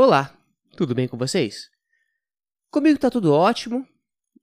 Olá, 0.00 0.32
tudo 0.76 0.94
bem 0.94 1.08
com 1.08 1.18
vocês? 1.18 1.70
Comigo 2.70 3.00
tá 3.00 3.10
tudo 3.10 3.32
ótimo 3.32 3.84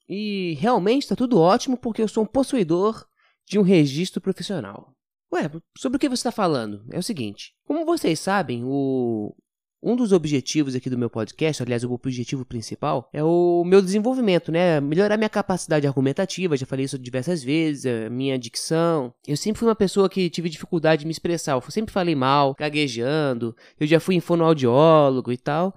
e 0.05 0.53
realmente 0.59 1.07
tá 1.07 1.15
tudo 1.15 1.39
ótimo 1.39 1.77
porque 1.77 2.01
eu 2.01 2.09
sou 2.09 2.25
um 2.25 2.27
possuidor 2.27 3.07
de 3.45 3.57
um 3.57 3.61
registro 3.61 4.19
profissional. 4.19 4.93
Ué, 5.31 5.49
sobre 5.77 5.95
o 5.95 5.99
que 5.99 6.09
você 6.09 6.15
está 6.15 6.31
falando? 6.33 6.85
É 6.91 6.99
o 6.99 7.01
seguinte: 7.01 7.55
como 7.63 7.85
vocês 7.85 8.19
sabem, 8.19 8.65
o 8.65 9.33
um 9.85 9.95
dos 9.95 10.11
objetivos 10.11 10.73
aqui 10.73 10.89
do 10.89 10.97
meu 10.97 11.11
podcast, 11.11 11.61
aliás, 11.61 11.83
o 11.83 11.93
objetivo 11.93 12.43
principal, 12.43 13.07
é 13.13 13.23
o 13.23 13.63
meu 13.63 13.83
desenvolvimento, 13.83 14.51
né? 14.51 14.81
Melhorar 14.81 15.15
minha 15.15 15.29
capacidade 15.29 15.85
argumentativa, 15.85 16.57
já 16.57 16.65
falei 16.65 16.85
isso 16.85 16.97
diversas 16.97 17.43
vezes, 17.43 17.85
minha 18.09 18.39
dicção. 18.39 19.13
Eu 19.27 19.37
sempre 19.37 19.59
fui 19.59 19.67
uma 19.67 19.75
pessoa 19.75 20.09
que 20.09 20.27
tive 20.27 20.49
dificuldade 20.49 21.01
de 21.01 21.05
me 21.05 21.11
expressar, 21.11 21.51
eu 21.51 21.61
sempre 21.69 21.93
falei 21.93 22.15
mal, 22.15 22.55
gaguejando, 22.57 23.55
eu 23.79 23.85
já 23.85 23.99
fui 23.99 24.19
fonoaudiólogo 24.19 25.31
e 25.31 25.37
tal. 25.37 25.75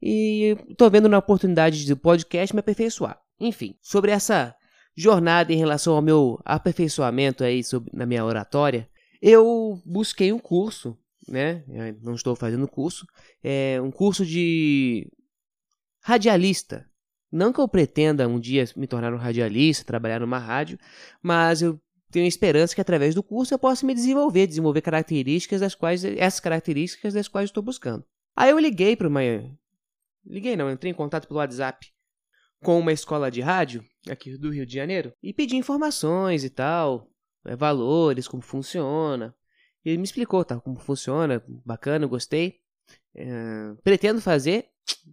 E 0.00 0.56
tô 0.78 0.88
vendo 0.88 1.06
na 1.06 1.18
oportunidade 1.18 1.86
do 1.86 1.96
podcast 1.98 2.56
me 2.56 2.60
aperfeiçoar. 2.60 3.20
Enfim, 3.38 3.74
sobre 3.82 4.10
essa 4.10 4.54
jornada 4.96 5.52
em 5.52 5.58
relação 5.58 5.94
ao 5.94 6.00
meu 6.00 6.40
aperfeiçoamento 6.46 7.44
aí 7.44 7.62
sobre, 7.62 7.90
na 7.94 8.06
minha 8.06 8.24
oratória, 8.24 8.88
eu 9.20 9.82
busquei 9.84 10.32
um 10.32 10.38
curso 10.38 10.96
né? 11.28 11.64
Eu 11.68 11.96
não 12.02 12.14
estou 12.14 12.34
fazendo 12.34 12.68
curso. 12.68 13.06
É 13.42 13.80
um 13.80 13.90
curso 13.90 14.24
de 14.24 15.10
radialista. 16.02 16.86
Não 17.32 17.52
que 17.52 17.60
eu 17.60 17.68
pretenda 17.68 18.26
um 18.26 18.40
dia 18.40 18.64
me 18.76 18.86
tornar 18.86 19.14
um 19.14 19.18
radialista, 19.18 19.84
trabalhar 19.84 20.20
numa 20.20 20.38
rádio, 20.38 20.78
mas 21.22 21.62
eu 21.62 21.80
tenho 22.10 22.26
esperança 22.26 22.74
que 22.74 22.80
através 22.80 23.14
do 23.14 23.22
curso 23.22 23.54
eu 23.54 23.58
possa 23.58 23.86
me 23.86 23.94
desenvolver, 23.94 24.46
desenvolver 24.46 24.80
características 24.80 25.60
das 25.60 25.74
quais 25.74 26.04
essas 26.04 26.40
características 26.40 27.14
das 27.14 27.28
quais 27.28 27.48
estou 27.48 27.62
buscando. 27.62 28.04
Aí 28.34 28.50
eu 28.50 28.58
liguei 28.58 28.96
para 28.96 29.08
uma 29.08 29.20
liguei 30.26 30.56
não, 30.56 30.70
entrei 30.70 30.90
em 30.90 30.94
contato 30.94 31.28
pelo 31.28 31.38
WhatsApp 31.38 31.86
com 32.62 32.78
uma 32.78 32.92
escola 32.92 33.30
de 33.30 33.40
rádio 33.40 33.84
aqui 34.08 34.36
do 34.36 34.50
Rio 34.50 34.66
de 34.66 34.74
Janeiro 34.74 35.12
e 35.22 35.32
pedi 35.32 35.56
informações 35.56 36.44
e 36.44 36.50
tal, 36.50 37.08
é, 37.44 37.56
valores, 37.56 38.28
como 38.28 38.42
funciona, 38.42 39.34
ele 39.84 39.98
me 39.98 40.04
explicou, 40.04 40.44
tá, 40.44 40.60
como 40.60 40.78
funciona, 40.78 41.42
bacana, 41.64 42.06
gostei. 42.06 42.60
É, 43.14 43.74
pretendo 43.82 44.20
fazer, 44.20 44.68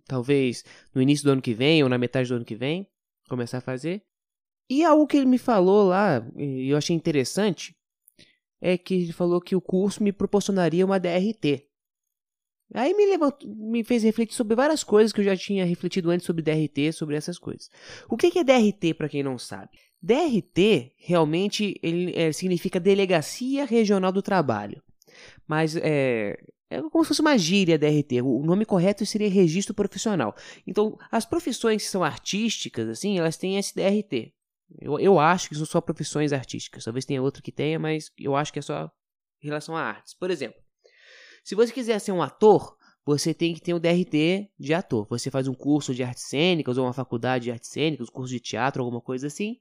talvez 0.06 0.64
no 0.94 1.02
início 1.02 1.26
do 1.26 1.32
ano 1.32 1.42
que 1.42 1.54
vem 1.54 1.84
ou 1.84 1.90
na 1.90 1.98
metade 1.98 2.30
do 2.30 2.36
ano 2.36 2.46
que 2.46 2.56
vem, 2.56 2.88
começar 3.30 3.60
a 3.60 3.62
fazer. 3.62 4.04
E 4.70 4.84
algo 4.84 5.08
que 5.08 5.18
ele 5.18 5.26
me 5.26 5.38
falou 5.38 5.88
lá, 5.88 6.26
e 6.36 6.70
eu 6.70 6.78
achei 6.78 6.95
interessante, 6.95 7.76
é 8.60 8.78
que 8.78 8.94
ele 8.95 9.14
falou 9.14 9.40
que 9.40 9.56
o 9.56 9.62
curso 9.62 10.04
me 10.04 10.12
proporcionaria 10.12 10.86
uma 10.86 11.00
DRT. 11.00 11.67
Aí 12.73 12.94
me, 12.94 13.06
me 13.46 13.84
fez 13.84 14.04
refletir 14.04 14.36
sobre 14.36 14.56
várias 14.56 14.84
coisas 14.84 15.14
que 15.14 15.22
eu 15.22 15.26
já 15.26 15.38
tinha 15.38 15.66
refletido 15.66 16.10
antes 16.10 16.26
sobre 16.26 16.42
DRT, 16.42 16.92
sobre 16.92 17.16
essas 17.16 17.40
coisas. 17.40 17.70
O 18.10 18.18
que 18.18 18.38
é 18.38 18.44
DRT, 18.44 18.94
para 18.94 19.08
quem 19.08 19.23
não 19.23 19.38
sabe? 19.38 19.70
DRT 20.02 20.94
realmente 20.98 21.80
ele, 21.82 22.14
é, 22.16 22.32
significa 22.32 22.80
Delegacia 22.80 23.66
Regional 23.66 24.12
do 24.12 24.22
Trabalho. 24.22 24.82
Mas 25.48 25.76
é, 25.78 26.38
é 26.70 26.82
como 26.82 27.04
se 27.04 27.10
fosse 27.10 27.22
uma 27.22 27.38
gíria 27.38 27.78
DRT. 27.78 28.22
O 28.22 28.44
nome 28.44 28.66
correto 28.66 29.06
seria 29.06 29.30
registro 29.30 29.73
profissional. 29.73 30.36
Então, 30.66 30.98
as 31.10 31.26
profissões 31.26 31.84
que 31.84 31.90
são 31.90 32.04
artísticas, 32.04 32.90
assim, 32.90 33.18
elas 33.18 33.38
têm 33.38 33.58
esse 33.58 33.73
DRT. 33.73 34.34
Eu, 34.80 35.00
eu 35.00 35.18
acho 35.18 35.48
que 35.48 35.56
são 35.56 35.66
só 35.66 35.80
profissões 35.80 36.34
artísticas. 36.34 36.84
Talvez 36.84 37.06
tenha 37.06 37.22
outro 37.22 37.42
que 37.42 37.52
tenha, 37.52 37.80
mas 37.80 38.12
eu 38.20 38.36
acho 38.36 38.52
que 38.52 38.60
é 38.60 38.62
só 38.62 38.92
em 39.42 39.48
relação 39.48 39.76
a 39.76 39.82
artes. 39.82 40.14
Por 40.14 40.30
exemplo, 40.30 40.60
se 41.48 41.56
você 41.56 41.72
quiser 41.72 41.98
ser 42.00 42.12
um 42.12 42.22
ator, 42.22 42.76
você 43.06 43.34
tem 43.34 43.53
que 43.53 43.62
ter 43.62 43.73
um 43.73 43.80
DRT 43.80 44.50
de 44.59 44.73
ator. 44.73 45.08
Você 45.09 45.31
faz 45.31 45.48
um 45.48 45.54
curso 45.54 45.95
de 45.95 46.04
artes 46.04 46.23
cênicas 46.23 46.78
ou 46.78 46.84
uma 46.84 46.92
faculdade 46.92 47.45
de 47.45 47.52
artes 47.52 47.70
cênicas, 47.70 48.09
um 48.09 48.12
curso 48.12 48.34
de 48.34 48.42
teatro, 48.42 48.84
alguma 48.84 49.00
coisa 49.00 49.28
assim. 49.28 49.56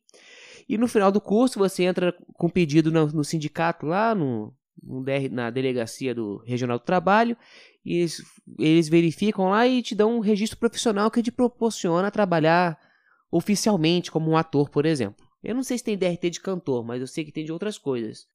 E 0.69 0.77
no 0.77 0.89
final 0.89 1.13
do 1.13 1.21
curso 1.21 1.61
você 1.61 1.85
entra 1.85 2.13
com 2.35 2.51
pedido 2.51 2.91
no, 2.91 3.07
no 3.07 3.23
sindicato 3.23 3.87
lá, 3.87 4.17
no, 4.17 4.53
no 4.83 5.01
DR, 5.05 5.31
na 5.31 5.49
delegacia 5.49 6.13
do 6.13 6.39
Regional 6.39 6.77
do 6.77 6.85
Trabalho, 6.85 7.37
e 7.85 7.99
eles, 7.99 8.21
eles 8.59 8.89
verificam 8.89 9.51
lá 9.51 9.65
e 9.65 9.81
te 9.81 9.95
dão 9.95 10.17
um 10.17 10.21
registro 10.21 10.59
profissional 10.59 11.09
que 11.09 11.23
te 11.23 11.31
proporciona 11.31 12.11
trabalhar 12.11 12.77
oficialmente 13.31 14.11
como 14.11 14.29
um 14.29 14.37
ator, 14.37 14.71
por 14.71 14.87
exemplo. 14.87 15.25
Eu 15.41 15.55
não 15.55 15.63
sei 15.63 15.79
se 15.79 15.85
tem 15.85 15.97
DRT 15.97 16.31
de 16.31 16.41
cantor, 16.41 16.85
mas 16.85 17.01
eu 17.01 17.07
sei 17.07 17.25
que 17.25 17.31
tem 17.31 17.45
de 17.45 17.53
outras 17.53 17.79
coisas. 17.79 18.27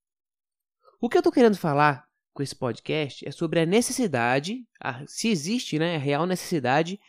O 1.01 1.09
que 1.09 1.17
eu 1.17 1.19
estou 1.19 1.33
querendo 1.33 1.57
falar 1.57 2.09
com 2.33 2.41
esse 2.41 2.55
podcast 2.55 3.27
é 3.27 3.31
sobre 3.31 3.59
a 3.59 3.65
necessidade, 3.65 4.65
a, 4.79 5.05
se 5.07 5.29
existe 5.29 5.77
né, 5.77 5.95
a 5.95 5.99
real 5.99 6.25
necessidade, 6.25 6.99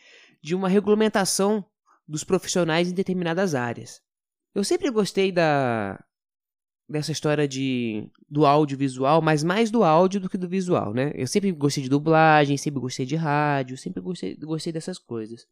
de 0.41 0.53
uma 0.53 0.67
regulamentação 0.67 1.65
dos 2.07 2.23
profissionais 2.23 2.89
em 2.89 2.93
determinadas 2.93 3.55
áreas. 3.55 4.01
Eu 4.53 4.63
sempre 4.63 4.89
gostei 4.91 5.31
da 5.31 6.03
dessa 6.87 7.13
história 7.13 7.47
de 7.47 8.09
do 8.29 8.45
audiovisual, 8.45 9.21
mas 9.21 9.43
mais 9.43 9.71
do 9.71 9.83
áudio 9.83 10.19
do 10.19 10.29
que 10.29 10.37
do 10.37 10.49
visual, 10.49 10.93
né? 10.93 11.11
Eu 11.15 11.25
sempre 11.27 11.51
gostei 11.51 11.83
de 11.83 11.89
dublagem, 11.89 12.57
sempre 12.57 12.79
gostei 12.79 13.05
de 13.05 13.15
rádio, 13.15 13.77
sempre 13.77 14.01
gostei, 14.01 14.35
gostei 14.35 14.73
dessas 14.73 14.99
coisas. 14.99 15.47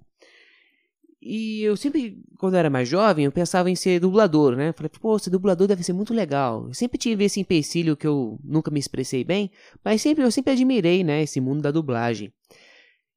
E 1.22 1.62
eu 1.62 1.78
sempre, 1.78 2.20
quando 2.40 2.56
eu 2.56 2.60
era 2.60 2.70
mais 2.70 2.90
jovem, 2.90 3.26
eu 3.26 3.32
pensava 3.32 3.70
em 3.70 3.76
ser 3.76 4.00
dublador, 4.00 4.56
né? 4.56 4.74
Falei, 4.74 4.90
pô, 4.90 5.20
ser 5.20 5.30
dublador 5.30 5.68
deve 5.68 5.84
ser 5.84 5.94
muito 5.94 6.16
legal. 6.16 6.68
Eu 6.68 6.74
sempre 6.74 6.98
tive 6.98 7.24
esse 7.24 7.40
empecilho 7.40 7.96
que 7.96 8.08
eu 8.08 8.40
nunca 8.44 8.72
me 8.72 8.80
expressei 8.80 9.24
bem, 9.24 9.52
mas 9.86 10.02
sempre 10.02 10.24
eu 10.24 10.32
sempre 10.32 10.54
admirei, 10.54 11.04
né, 11.04 11.22
esse 11.22 11.40
mundo 11.40 11.62
da 11.62 11.70
dublagem. 11.70 12.34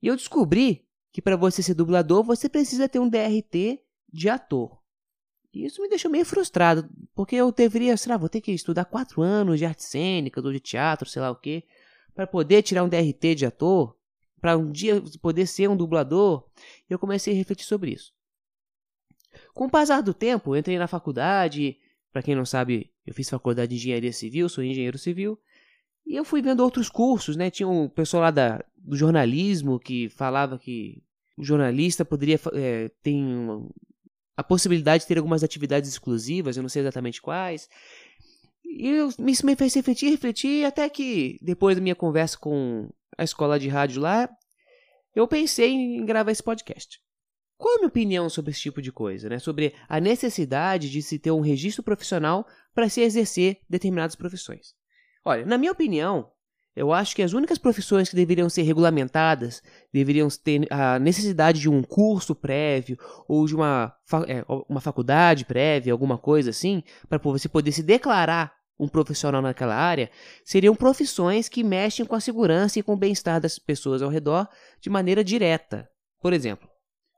E 0.03 0.07
eu 0.07 0.17
descobri 0.17 0.85
que 1.11 1.23
para 1.23 1.37
você 1.37 1.63
ser 1.63 1.73
dublador, 1.73 2.23
você 2.23 2.47
precisa 2.47 2.89
ter 2.89 2.99
um 2.99 3.09
DRT 3.09 3.81
de 4.13 4.29
ator. 4.29 4.79
E 5.55 5.65
isso 5.65 5.81
me 5.81 5.89
deixou 5.89 6.11
meio 6.11 6.27
frustrado, 6.27 6.87
porque 7.15 7.37
eu 7.37 7.51
deveria, 7.51 7.97
sei 7.97 8.13
lá, 8.13 8.19
vou 8.19 8.29
ter 8.29 8.43
que 8.43 8.53
estudar 8.53 8.85
quatro 8.85 9.23
anos 9.23 9.59
de 9.59 9.65
arte 9.65 9.83
cênica, 9.85 10.43
ou 10.43 10.53
de 10.53 10.61
teatro, 10.61 11.09
sei 11.09 11.23
lá 11.23 11.31
o 11.31 11.37
quê, 11.37 11.65
para 12.15 12.27
poder 12.27 12.63
tirar 12.63 12.85
um 12.85 12.89
DRT 12.89 13.35
de 13.35 13.47
ator 13.47 13.97
para 14.45 14.59
um 14.59 14.71
dia 14.71 15.03
poder 15.23 15.47
ser 15.47 15.71
um 15.71 15.77
dublador, 15.77 16.45
eu 16.91 16.99
comecei 16.99 17.33
a 17.33 17.37
refletir 17.37 17.65
sobre 17.65 17.93
isso. 17.93 18.13
Com 19.55 19.65
o 19.65 19.71
passar 19.71 20.03
do 20.03 20.13
tempo, 20.13 20.55
entrei 20.55 20.77
na 20.77 20.87
faculdade, 20.87 21.79
para 22.13 22.23
quem 22.23 22.35
não 22.35 22.45
sabe, 22.45 22.93
eu 23.07 23.15
fiz 23.15 23.31
faculdade 23.31 23.71
de 23.71 23.77
engenharia 23.77 24.13
civil, 24.13 24.47
sou 24.51 24.63
engenheiro 24.63 24.99
civil, 24.99 25.39
e 26.07 26.15
eu 26.15 26.27
fui 26.27 26.43
vendo 26.43 26.61
outros 26.61 26.91
cursos, 26.91 27.37
né? 27.37 27.51
Tinha 27.51 27.67
um 27.67 27.89
pessoal 27.89 28.25
lá 28.25 28.31
da, 28.31 28.63
do 28.77 28.95
jornalismo 28.95 29.81
que 29.81 30.11
falava 30.11 30.59
que 30.59 31.03
o 31.39 31.43
jornalista 31.43 32.05
poderia 32.05 32.39
é, 32.53 32.91
ter 33.03 33.17
a 34.37 34.45
possibilidade 34.45 35.05
de 35.05 35.09
ter 35.09 35.17
algumas 35.17 35.43
atividades 35.43 35.89
exclusivas, 35.89 36.59
eu 36.59 36.63
não 36.63 36.69
sei 36.69 36.83
exatamente 36.83 37.23
quais. 37.23 37.67
E 38.63 38.89
eu, 38.89 39.09
isso 39.27 39.47
me 39.47 39.57
fez 39.57 39.73
refletir, 39.73 40.11
refletir, 40.11 40.67
até 40.67 40.87
que 40.91 41.39
depois 41.41 41.77
da 41.77 41.83
minha 41.83 41.95
conversa 41.95 42.37
com 42.37 42.91
a 43.17 43.25
escola 43.25 43.59
de 43.59 43.69
rádio 43.69 44.01
lá, 44.01 44.29
eu 45.15 45.29
pensei 45.29 45.71
em 45.71 46.05
gravar 46.05 46.33
esse 46.33 46.43
podcast. 46.43 47.01
Qual 47.57 47.73
é 47.73 47.77
a 47.77 47.79
minha 47.79 47.89
opinião 47.89 48.29
sobre 48.29 48.51
esse 48.51 48.61
tipo 48.61 48.83
de 48.83 48.91
coisa, 48.91 49.29
né? 49.29 49.39
Sobre 49.39 49.75
a 49.89 50.01
necessidade 50.01 50.91
de 50.91 51.01
se 51.01 51.19
ter 51.19 51.31
um 51.31 51.41
registro 51.41 51.83
profissional 51.83 52.47
para 52.75 52.89
se 52.89 53.01
exercer 53.01 53.59
determinadas 53.71 54.17
profissões. 54.17 54.75
Olha, 55.25 55.47
na 55.47 55.57
minha 55.57 55.73
opinião, 55.73 56.31
eu 56.77 56.93
acho 56.93 57.15
que 57.15 57.23
as 57.23 57.33
únicas 57.33 57.57
profissões 57.57 58.09
que 58.09 58.17
deveriam 58.17 58.51
ser 58.51 58.63
regulamentadas 58.63 59.63
deveriam 59.93 60.29
ter 60.29 60.67
a 60.71 60.99
necessidade 60.99 61.61
de 61.61 61.71
um 61.71 61.83
curso 61.83 62.35
prévio 62.35 62.99
ou 63.29 63.47
de 63.47 63.55
uma, 63.55 63.95
é, 64.27 64.45
uma 64.69 64.81
faculdade 64.81 65.45
prévia, 65.45 65.93
alguma 65.93 66.19
coisa 66.19 66.51
assim, 66.51 66.83
para 67.09 67.19
você 67.19 67.49
poder 67.49 67.71
se 67.71 67.83
declarar 67.83 68.53
um 68.79 68.89
profissional 68.89 69.41
naquela 69.41 69.75
área, 69.75 70.11
seriam 70.45 70.75
profissões 70.75 71.49
que 71.49 71.63
mexem 71.63 72.05
com 72.05 72.15
a 72.15 72.21
segurança 72.21 72.79
e 72.79 72.83
com 72.83 72.95
o 72.95 72.97
bem-estar 72.97 73.41
das 73.41 73.59
pessoas 73.59 74.03
ao 74.03 74.11
redor 74.11 74.49
de 74.81 74.91
maneira 74.91 75.23
direta. 75.23 75.89
Por 76.21 76.33
exemplo, 76.33 76.69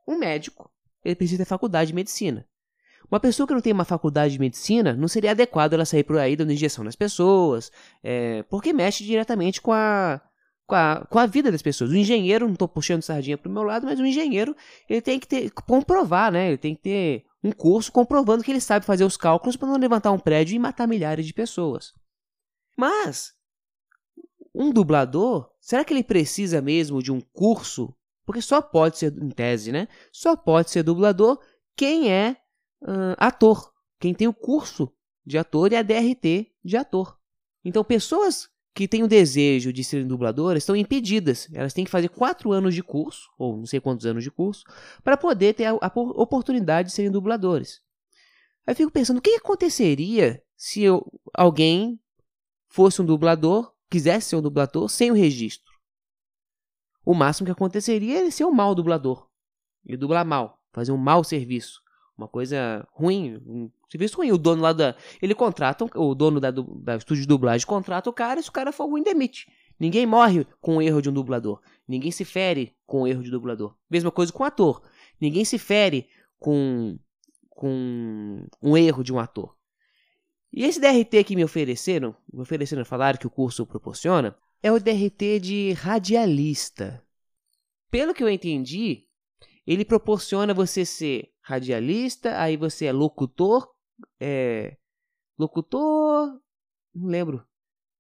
um 0.06 0.19
médico, 0.19 0.70
ele 1.05 1.14
precisa 1.14 1.43
ter 1.43 1.49
faculdade 1.49 1.88
de 1.88 1.94
medicina. 1.94 2.47
Uma 3.11 3.20
pessoa 3.20 3.47
que 3.47 3.55
não 3.55 3.61
tem 3.61 3.73
uma 3.73 3.85
faculdade 3.85 4.32
de 4.32 4.41
medicina, 4.41 4.93
não 4.93 5.06
seria 5.06 5.31
adequado 5.31 5.75
ela 5.75 5.85
sair 5.85 6.03
por 6.03 6.19
aí 6.19 6.35
dando 6.35 6.53
injeção 6.53 6.82
nas 6.82 6.97
pessoas, 6.97 7.70
é, 8.02 8.43
porque 8.44 8.73
mexe 8.73 9.05
diretamente 9.05 9.61
com 9.61 9.73
a, 9.73 10.20
com 10.67 10.75
a, 10.75 11.06
com 11.09 11.19
a 11.19 11.26
vida 11.26 11.52
das 11.52 11.62
pessoas. 11.62 11.91
O 11.91 11.97
engenheiro, 11.97 12.47
não 12.47 12.55
estou 12.55 12.67
puxando 12.67 13.02
sardinha 13.02 13.38
para 13.38 13.49
o 13.49 13.52
meu 13.52 13.62
lado, 13.62 13.87
mas 13.87 14.00
o 14.00 14.06
engenheiro 14.06 14.56
ele 14.91 15.00
tem 15.00 15.20
que 15.20 15.29
ter, 15.29 15.50
comprovar, 15.50 16.32
né? 16.32 16.49
Ele 16.49 16.59
tem 16.59 16.75
que 16.75 16.82
ter 16.82 17.25
um 17.46 17.52
curso 17.52 17.93
comprovando 17.93 18.43
que 18.43 18.50
ele 18.50 18.60
sabe 18.60 18.84
fazer 18.84 19.04
os 19.04 19.16
cálculos 19.16 19.56
para 19.56 19.69
não 19.69 19.76
levantar 19.76 20.10
um 20.10 20.19
prédio 20.19 20.56
e 20.56 20.58
matar 20.58 20.87
milhares 20.88 21.25
de 21.25 21.32
pessoas. 21.32 21.93
Mas 22.76 23.34
um 24.52 24.72
dublador, 24.72 25.50
será 25.60 25.84
que 25.84 25.93
ele 25.93 26.02
precisa 26.02 26.60
mesmo 26.60 27.02
de 27.02 27.12
um 27.12 27.20
curso? 27.20 27.94
Porque 28.25 28.43
só 28.43 28.60
pode 28.60 28.98
ser, 28.98 29.16
em 29.22 29.31
tese, 29.31 29.70
né? 29.70 29.87
Só 30.10 30.34
pode 30.34 30.70
ser 30.70 30.82
dublador 30.82 31.38
quem 31.76 32.10
é 32.10 32.37
uh, 32.82 33.14
ator, 33.16 33.72
quem 34.00 34.12
tem 34.12 34.26
o 34.26 34.34
curso 34.34 34.92
de 35.25 35.38
ator 35.38 35.72
e 35.72 35.76
a 35.76 35.82
DRT 35.82 36.52
de 36.64 36.76
ator. 36.76 37.16
Então, 37.64 37.84
pessoas 37.84 38.49
que 38.76 38.87
têm 38.87 39.02
o 39.02 39.08
desejo 39.08 39.73
de 39.73 39.82
serem 39.82 40.06
dubladoras 40.06 40.62
estão 40.62 40.76
impedidas. 40.76 41.49
Elas 41.55 41.73
têm 41.73 41.87
que 41.87 41.90
fazer 41.90 42.11
quatro 42.11 42.52
anos 42.52 42.75
de 42.75 42.82
curso, 42.82 43.31
ou 43.38 43.56
não 43.56 43.64
sei 43.64 43.81
quantos 43.81 44.05
anos 44.05 44.23
de 44.23 44.31
curso, 44.31 44.64
para 45.02 45.17
poder 45.17 45.55
ter 45.55 45.64
a, 45.64 45.70
a, 45.81 45.93
oportunidade 45.96 46.88
de 46.88 46.94
serem 46.94 47.11
dubladores. 47.11 47.81
Aí 48.67 48.73
eu 48.73 48.76
fico 48.76 48.93
pensando, 48.93 49.17
o 49.17 49.23
que 49.23 49.31
aconteceria 49.31 50.43
se 50.55 50.82
eu, 50.82 51.11
alguém 51.32 51.99
fosse 52.69 53.00
um 53.00 53.06
dublador, 53.06 53.73
quisesse 53.90 54.28
ser 54.28 54.37
um 54.37 54.43
dublador 54.43 54.90
sem 54.90 55.11
o 55.11 55.14
registro? 55.14 55.73
O 57.02 57.14
máximo 57.14 57.46
que 57.46 57.52
aconteceria 57.52 58.19
é 58.19 58.20
ele 58.20 58.31
ser 58.31 58.44
um 58.44 58.52
mau 58.52 58.75
dublador. 58.75 59.26
Ele 59.87 59.96
dublar 59.96 60.26
mal, 60.26 60.61
fazer 60.70 60.93
um 60.93 60.99
mau 60.99 61.25
serviço. 61.25 61.81
Uma 62.16 62.28
coisa 62.28 62.86
ruim, 62.92 63.36
um 63.46 63.70
serviço 63.90 64.16
ruim. 64.16 64.32
O 64.32 64.38
dono 64.38 64.62
lá 64.62 64.72
da. 64.72 64.96
Ele 65.20 65.34
contrata, 65.34 65.84
o 65.94 66.14
dono 66.14 66.40
da, 66.40 66.50
da 66.50 66.96
estúdio 66.96 67.22
de 67.22 67.28
dublagem 67.28 67.66
contrata 67.66 68.08
o 68.08 68.12
cara 68.12 68.40
e 68.40 68.42
se 68.42 68.48
o 68.48 68.52
cara 68.52 68.72
for 68.72 68.86
ruim, 68.86 69.02
demite. 69.02 69.46
Ninguém 69.78 70.06
morre 70.06 70.46
com 70.60 70.78
o 70.78 70.82
erro 70.82 71.02
de 71.02 71.10
um 71.10 71.12
dublador. 71.12 71.60
Ninguém 71.86 72.10
se 72.10 72.24
fere 72.24 72.74
com 72.86 73.02
o 73.02 73.06
erro 73.06 73.22
de 73.22 73.30
dublador. 73.30 73.76
Mesma 73.90 74.10
coisa 74.10 74.32
com 74.32 74.42
o 74.42 74.46
ator. 74.46 74.82
Ninguém 75.20 75.44
se 75.44 75.58
fere 75.58 76.08
com, 76.38 76.98
com 77.50 78.46
um 78.62 78.76
erro 78.76 79.04
de 79.04 79.12
um 79.12 79.18
ator. 79.18 79.54
E 80.50 80.64
esse 80.64 80.80
DRT 80.80 81.22
que 81.24 81.36
me 81.36 81.44
ofereceram, 81.44 82.16
me 82.32 82.40
ofereceram 82.40 82.84
falar 82.84 83.18
que 83.18 83.26
o 83.26 83.30
curso 83.30 83.66
proporciona, 83.66 84.34
é 84.62 84.72
o 84.72 84.80
DRT 84.80 85.38
de 85.38 85.72
radialista. 85.72 87.02
Pelo 87.90 88.14
que 88.14 88.22
eu 88.22 88.28
entendi, 88.30 89.04
ele 89.66 89.84
proporciona 89.84 90.54
você 90.54 90.84
ser 90.86 91.30
radialista, 91.46 92.40
aí 92.40 92.56
você 92.56 92.87
é 92.87 92.93
locutor, 92.93 93.69
é, 94.20 94.76
locutor, 95.38 96.40
não 96.93 97.08
lembro, 97.08 97.46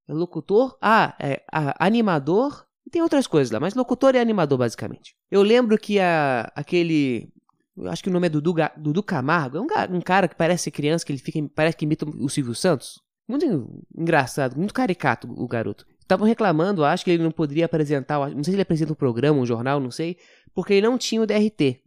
é 0.08 0.12
locutor, 0.12 0.76
ah, 0.82 1.16
é, 1.20 1.44
animador, 1.78 2.66
tem 2.90 3.02
outras 3.02 3.28
coisas 3.28 3.52
lá, 3.52 3.60
mas 3.60 3.74
locutor 3.74 4.16
e 4.16 4.18
animador 4.18 4.58
basicamente. 4.58 5.14
Eu 5.30 5.42
lembro 5.42 5.78
que 5.78 6.00
a, 6.00 6.50
aquele, 6.56 7.32
eu 7.76 7.88
acho 7.88 8.02
que 8.02 8.08
o 8.08 8.12
nome 8.12 8.26
é 8.26 8.30
Dudu, 8.30 8.52
Dudu 8.76 9.02
Camargo, 9.02 9.58
é 9.58 9.60
um, 9.60 9.96
um 9.96 10.00
cara 10.00 10.26
que 10.26 10.34
parece 10.34 10.68
criança, 10.72 11.06
que 11.06 11.12
ele 11.12 11.20
fica, 11.20 11.38
parece 11.54 11.76
que 11.76 11.84
imita 11.84 12.04
o 12.04 12.28
Silvio 12.28 12.54
Santos. 12.54 13.00
Muito 13.28 13.84
engraçado, 13.96 14.56
muito 14.56 14.74
caricato 14.74 15.28
o 15.28 15.46
garoto. 15.46 15.86
Estavam 16.00 16.26
reclamando, 16.26 16.84
acho 16.84 17.04
que 17.04 17.10
ele 17.12 17.22
não 17.22 17.32
poderia 17.32 17.66
apresentar, 17.66 18.18
não 18.30 18.42
sei 18.42 18.52
se 18.52 18.52
ele 18.52 18.62
apresenta 18.62 18.92
um 18.92 18.96
programa, 18.96 19.40
um 19.40 19.46
jornal, 19.46 19.78
não 19.78 19.90
sei, 19.90 20.16
porque 20.54 20.74
ele 20.74 20.86
não 20.86 20.98
tinha 20.98 21.22
o 21.22 21.26
DRT. 21.26 21.80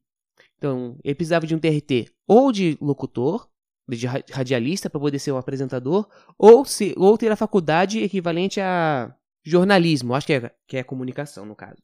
Então, 0.59 1.00
ele 1.06 1.15
precisava 1.15 1.47
de 1.47 1.56
um 1.56 1.57
DRT 1.57 2.11
ou 2.27 2.51
de 2.51 2.77
locutor, 2.81 3.50
de 3.88 4.06
radialista 4.06 4.89
para 4.89 5.00
poder 5.00 5.17
ser 5.17 5.31
um 5.31 5.38
apresentador, 5.38 6.07
ou, 6.38 6.65
se, 6.65 6.94
ou 6.97 7.17
ter 7.17 7.31
a 7.31 7.38
faculdade 7.38 8.03
equivalente 8.03 8.59
a 8.59 9.15
jornalismo, 9.41 10.13
acho 10.13 10.27
que 10.27 10.33
é, 10.33 10.51
que 10.67 10.77
é 10.77 10.83
comunicação 10.83 11.45
no 11.45 11.56
caso. 11.56 11.81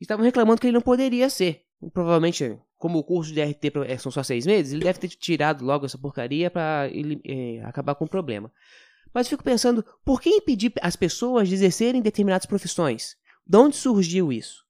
Estavam 0.00 0.24
reclamando 0.24 0.60
que 0.60 0.66
ele 0.66 0.74
não 0.74 0.82
poderia 0.82 1.30
ser. 1.30 1.62
Provavelmente, 1.92 2.58
como 2.76 2.98
o 2.98 3.04
curso 3.04 3.32
de 3.32 3.40
DRT 3.40 3.72
é, 3.86 3.96
são 3.96 4.10
só 4.10 4.24
seis 4.24 4.44
meses, 4.44 4.72
ele 4.72 4.82
deve 4.84 4.98
ter 4.98 5.08
tirado 5.08 5.64
logo 5.64 5.86
essa 5.86 5.96
porcaria 5.96 6.50
para 6.50 6.90
é, 7.24 7.60
acabar 7.64 7.94
com 7.94 8.04
o 8.04 8.08
problema. 8.08 8.52
Mas 9.14 9.28
fico 9.28 9.44
pensando, 9.44 9.84
por 10.04 10.20
que 10.20 10.28
impedir 10.28 10.72
as 10.82 10.96
pessoas 10.96 11.48
de 11.48 11.54
exercerem 11.54 12.02
determinadas 12.02 12.46
profissões? 12.46 13.16
De 13.46 13.56
onde 13.56 13.76
surgiu 13.76 14.32
isso? 14.32 14.64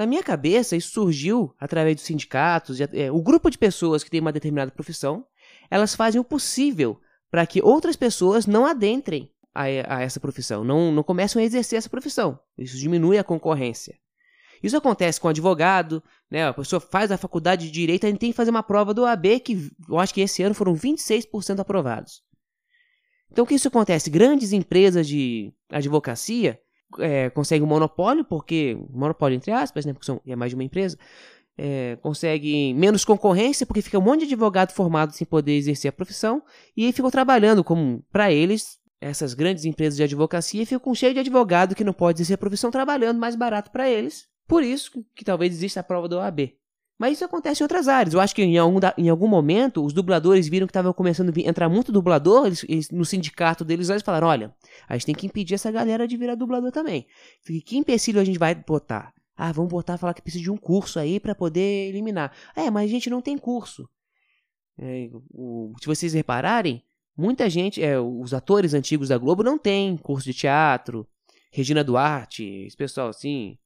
Na 0.00 0.06
minha 0.06 0.22
cabeça, 0.22 0.74
isso 0.74 0.92
surgiu 0.92 1.54
através 1.60 1.94
dos 1.94 2.06
sindicatos, 2.06 2.80
é, 2.80 3.12
o 3.12 3.20
grupo 3.20 3.50
de 3.50 3.58
pessoas 3.58 4.02
que 4.02 4.08
tem 4.08 4.18
uma 4.18 4.32
determinada 4.32 4.70
profissão, 4.70 5.26
elas 5.70 5.94
fazem 5.94 6.18
o 6.18 6.24
possível 6.24 6.98
para 7.30 7.46
que 7.46 7.60
outras 7.60 7.96
pessoas 7.96 8.46
não 8.46 8.64
adentrem 8.64 9.30
a, 9.54 9.64
a, 9.64 10.00
essa 10.00 10.18
profissão, 10.18 10.64
não, 10.64 10.90
não 10.90 11.02
começam 11.02 11.42
a 11.42 11.44
exercer 11.44 11.76
essa 11.76 11.90
profissão. 11.90 12.40
Isso 12.56 12.78
diminui 12.78 13.18
a 13.18 13.22
concorrência. 13.22 13.94
Isso 14.62 14.74
acontece 14.74 15.20
com 15.20 15.28
advogado, 15.28 16.02
né? 16.30 16.46
A 16.46 16.54
pessoa 16.54 16.80
faz 16.80 17.12
a 17.12 17.18
faculdade 17.18 17.66
de 17.66 17.70
direito, 17.70 18.06
gente 18.06 18.18
tem 18.18 18.30
que 18.30 18.36
fazer 18.36 18.50
uma 18.50 18.62
prova 18.62 18.94
do 18.94 19.04
AB 19.04 19.40
que 19.40 19.70
eu 19.86 19.98
acho 19.98 20.14
que 20.14 20.22
esse 20.22 20.42
ano 20.42 20.54
foram 20.54 20.72
26% 20.72 21.60
aprovados. 21.60 22.22
Então 23.30 23.44
o 23.44 23.46
que 23.46 23.54
isso 23.54 23.68
acontece? 23.68 24.08
Grandes 24.08 24.54
empresas 24.54 25.06
de 25.06 25.52
advocacia 25.68 26.58
é, 26.98 27.30
consegue 27.30 27.64
um 27.64 27.68
monopólio, 27.68 28.24
porque. 28.24 28.78
Monopólio 28.90 29.36
entre 29.36 29.52
aspas, 29.52 29.84
né? 29.84 29.92
Porque 29.92 30.06
são, 30.06 30.20
é 30.26 30.36
mais 30.36 30.50
de 30.50 30.56
uma 30.56 30.64
empresa. 30.64 30.98
É, 31.56 31.98
consegue 32.00 32.72
menos 32.74 33.04
concorrência, 33.04 33.66
porque 33.66 33.82
fica 33.82 33.98
um 33.98 34.02
monte 34.02 34.20
de 34.20 34.26
advogado 34.26 34.72
formado 34.72 35.12
sem 35.12 35.26
poder 35.26 35.52
exercer 35.52 35.90
a 35.90 35.92
profissão, 35.92 36.42
e 36.74 36.86
aí 36.86 36.92
trabalhando 37.10 37.62
como, 37.62 38.02
para 38.10 38.32
eles, 38.32 38.78
essas 39.00 39.34
grandes 39.34 39.64
empresas 39.64 39.96
de 39.96 40.02
advocacia 40.02 40.64
ficam 40.64 40.94
cheios 40.94 41.14
de 41.14 41.20
advogado 41.20 41.74
que 41.74 41.84
não 41.84 41.92
pode 41.92 42.16
exercer 42.16 42.34
a 42.34 42.38
profissão 42.38 42.70
trabalhando 42.70 43.18
mais 43.18 43.36
barato 43.36 43.70
para 43.70 43.88
eles. 43.88 44.26
Por 44.46 44.62
isso 44.62 44.90
que, 44.90 45.04
que 45.16 45.24
talvez 45.24 45.52
exista 45.52 45.80
a 45.80 45.82
prova 45.82 46.08
do 46.08 46.16
OAB. 46.16 46.59
Mas 47.00 47.14
isso 47.14 47.24
acontece 47.24 47.62
em 47.62 47.64
outras 47.64 47.88
áreas. 47.88 48.12
Eu 48.12 48.20
acho 48.20 48.34
que 48.34 48.42
em 48.42 48.58
algum, 48.58 48.78
em 48.98 49.08
algum 49.08 49.26
momento 49.26 49.82
os 49.82 49.94
dubladores 49.94 50.46
viram 50.46 50.66
que 50.66 50.70
estava 50.70 50.92
começando 50.92 51.32
a 51.34 51.40
entrar 51.48 51.66
muito 51.66 51.90
dublador, 51.90 52.46
eles, 52.46 52.62
eles, 52.68 52.90
no 52.90 53.06
sindicato 53.06 53.64
deles, 53.64 53.88
eles 53.88 54.02
falaram: 54.02 54.26
olha, 54.26 54.54
a 54.86 54.92
gente 54.92 55.06
tem 55.06 55.14
que 55.14 55.26
impedir 55.26 55.54
essa 55.54 55.70
galera 55.70 56.06
de 56.06 56.14
virar 56.18 56.34
dublador 56.34 56.70
também. 56.70 57.06
Que 57.64 57.78
empecilho 57.78 58.20
a 58.20 58.24
gente 58.24 58.38
vai 58.38 58.54
botar? 58.54 59.14
Ah, 59.34 59.50
vamos 59.50 59.70
botar 59.70 59.96
falar 59.96 60.12
que 60.12 60.20
precisa 60.20 60.44
de 60.44 60.50
um 60.50 60.58
curso 60.58 60.98
aí 60.98 61.18
para 61.18 61.34
poder 61.34 61.88
eliminar. 61.88 62.36
É, 62.54 62.70
mas 62.70 62.84
a 62.84 62.92
gente 62.92 63.08
não 63.08 63.22
tem 63.22 63.38
curso. 63.38 63.88
É, 64.78 65.08
o, 65.30 65.72
se 65.80 65.86
vocês 65.86 66.12
repararem, 66.12 66.82
muita 67.16 67.48
gente, 67.48 67.82
é, 67.82 67.98
os 67.98 68.34
atores 68.34 68.74
antigos 68.74 69.08
da 69.08 69.16
Globo 69.16 69.42
não 69.42 69.56
tem 69.56 69.96
curso 69.96 70.26
de 70.26 70.34
teatro. 70.34 71.08
Regina 71.50 71.82
Duarte, 71.82 72.44
esse 72.66 72.76
pessoal 72.76 73.08
assim, 73.08 73.56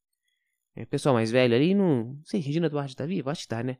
é, 0.76 0.84
pessoal 0.84 1.14
mais 1.14 1.30
velho 1.30 1.54
ali, 1.54 1.74
não, 1.74 2.04
não 2.04 2.24
sei, 2.24 2.40
Regina 2.40 2.68
Duarte 2.68 2.96
tá 2.96 3.06
viva? 3.06 3.30
Acho 3.30 3.42
que 3.42 3.48
tá, 3.48 3.62
né? 3.62 3.76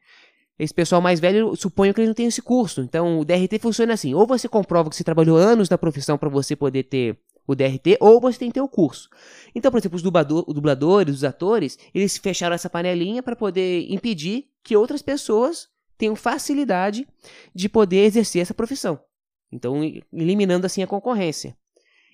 Esse 0.57 0.73
pessoal 0.73 1.01
mais 1.01 1.19
velho, 1.19 1.57
suponho 1.57 1.93
que 1.93 2.01
eles 2.01 2.09
não 2.09 2.15
tenham 2.15 2.29
esse 2.29 2.41
curso. 2.41 2.81
Então, 2.81 3.19
o 3.19 3.25
DRT 3.25 3.59
funciona 3.59 3.93
assim: 3.93 4.15
ou 4.15 4.27
você 4.27 4.49
comprova 4.49 4.89
que 4.89 4.95
você 4.95 5.03
trabalhou 5.03 5.37
anos 5.37 5.69
na 5.69 5.77
profissão 5.77 6.17
para 6.17 6.29
você 6.29 6.55
poder 6.55 6.85
ter 6.85 7.19
o 7.47 7.55
DRT, 7.55 7.99
ou 8.01 8.21
você 8.21 8.39
tem 8.39 8.49
que 8.49 8.55
ter 8.55 8.61
o 8.61 8.69
curso. 8.69 9.09
Então, 9.55 9.71
por 9.71 9.79
exemplo, 9.79 9.97
os 9.97 10.03
dublador, 10.03 10.45
dubladores, 10.53 11.17
os 11.17 11.25
atores, 11.25 11.79
eles 11.93 12.17
fecharam 12.17 12.55
essa 12.55 12.71
panelinha 12.71 13.23
para 13.23 13.37
poder 13.37 13.87
impedir 13.93 14.47
que 14.63 14.77
outras 14.77 15.03
pessoas 15.03 15.69
tenham 15.99 16.17
facilidade 16.17 17.07
de 17.55 17.69
poder 17.69 18.05
exercer 18.05 18.41
essa 18.41 18.55
profissão. 18.55 18.99
Então, 19.53 19.83
eliminando 20.13 20.67
assim 20.67 20.83
a 20.83 20.87
concorrência. 20.87 21.57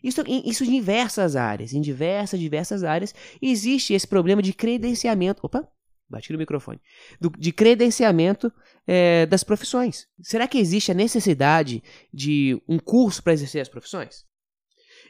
Isso, 0.03 0.23
isso 0.45 0.65
em 0.65 0.71
diversas 0.71 1.37
áreas, 1.37 1.73
em 1.73 1.81
diversas, 1.81 2.39
diversas 2.41 2.85
áreas, 2.85 3.15
existe 3.41 3.93
esse 3.95 4.07
problema 4.07 4.43
de 4.43 4.53
credenciamento. 4.53 5.41
Opa, 5.45 5.69
bati 6.09 6.33
no 6.33 6.39
microfone. 6.39 6.81
Do, 7.21 7.31
de 7.31 7.53
credenciamento 7.53 8.53
é, 8.87 9.27
das 9.27 9.45
profissões. 9.45 10.07
Será 10.21 10.49
que 10.49 10.59
existe 10.59 10.91
a 10.91 10.95
necessidade 10.95 11.83
de 12.13 12.61
um 12.69 12.79
curso 12.79 13.23
para 13.23 13.33
exercer 13.33 13.61
as 13.61 13.69
profissões? 13.69 14.25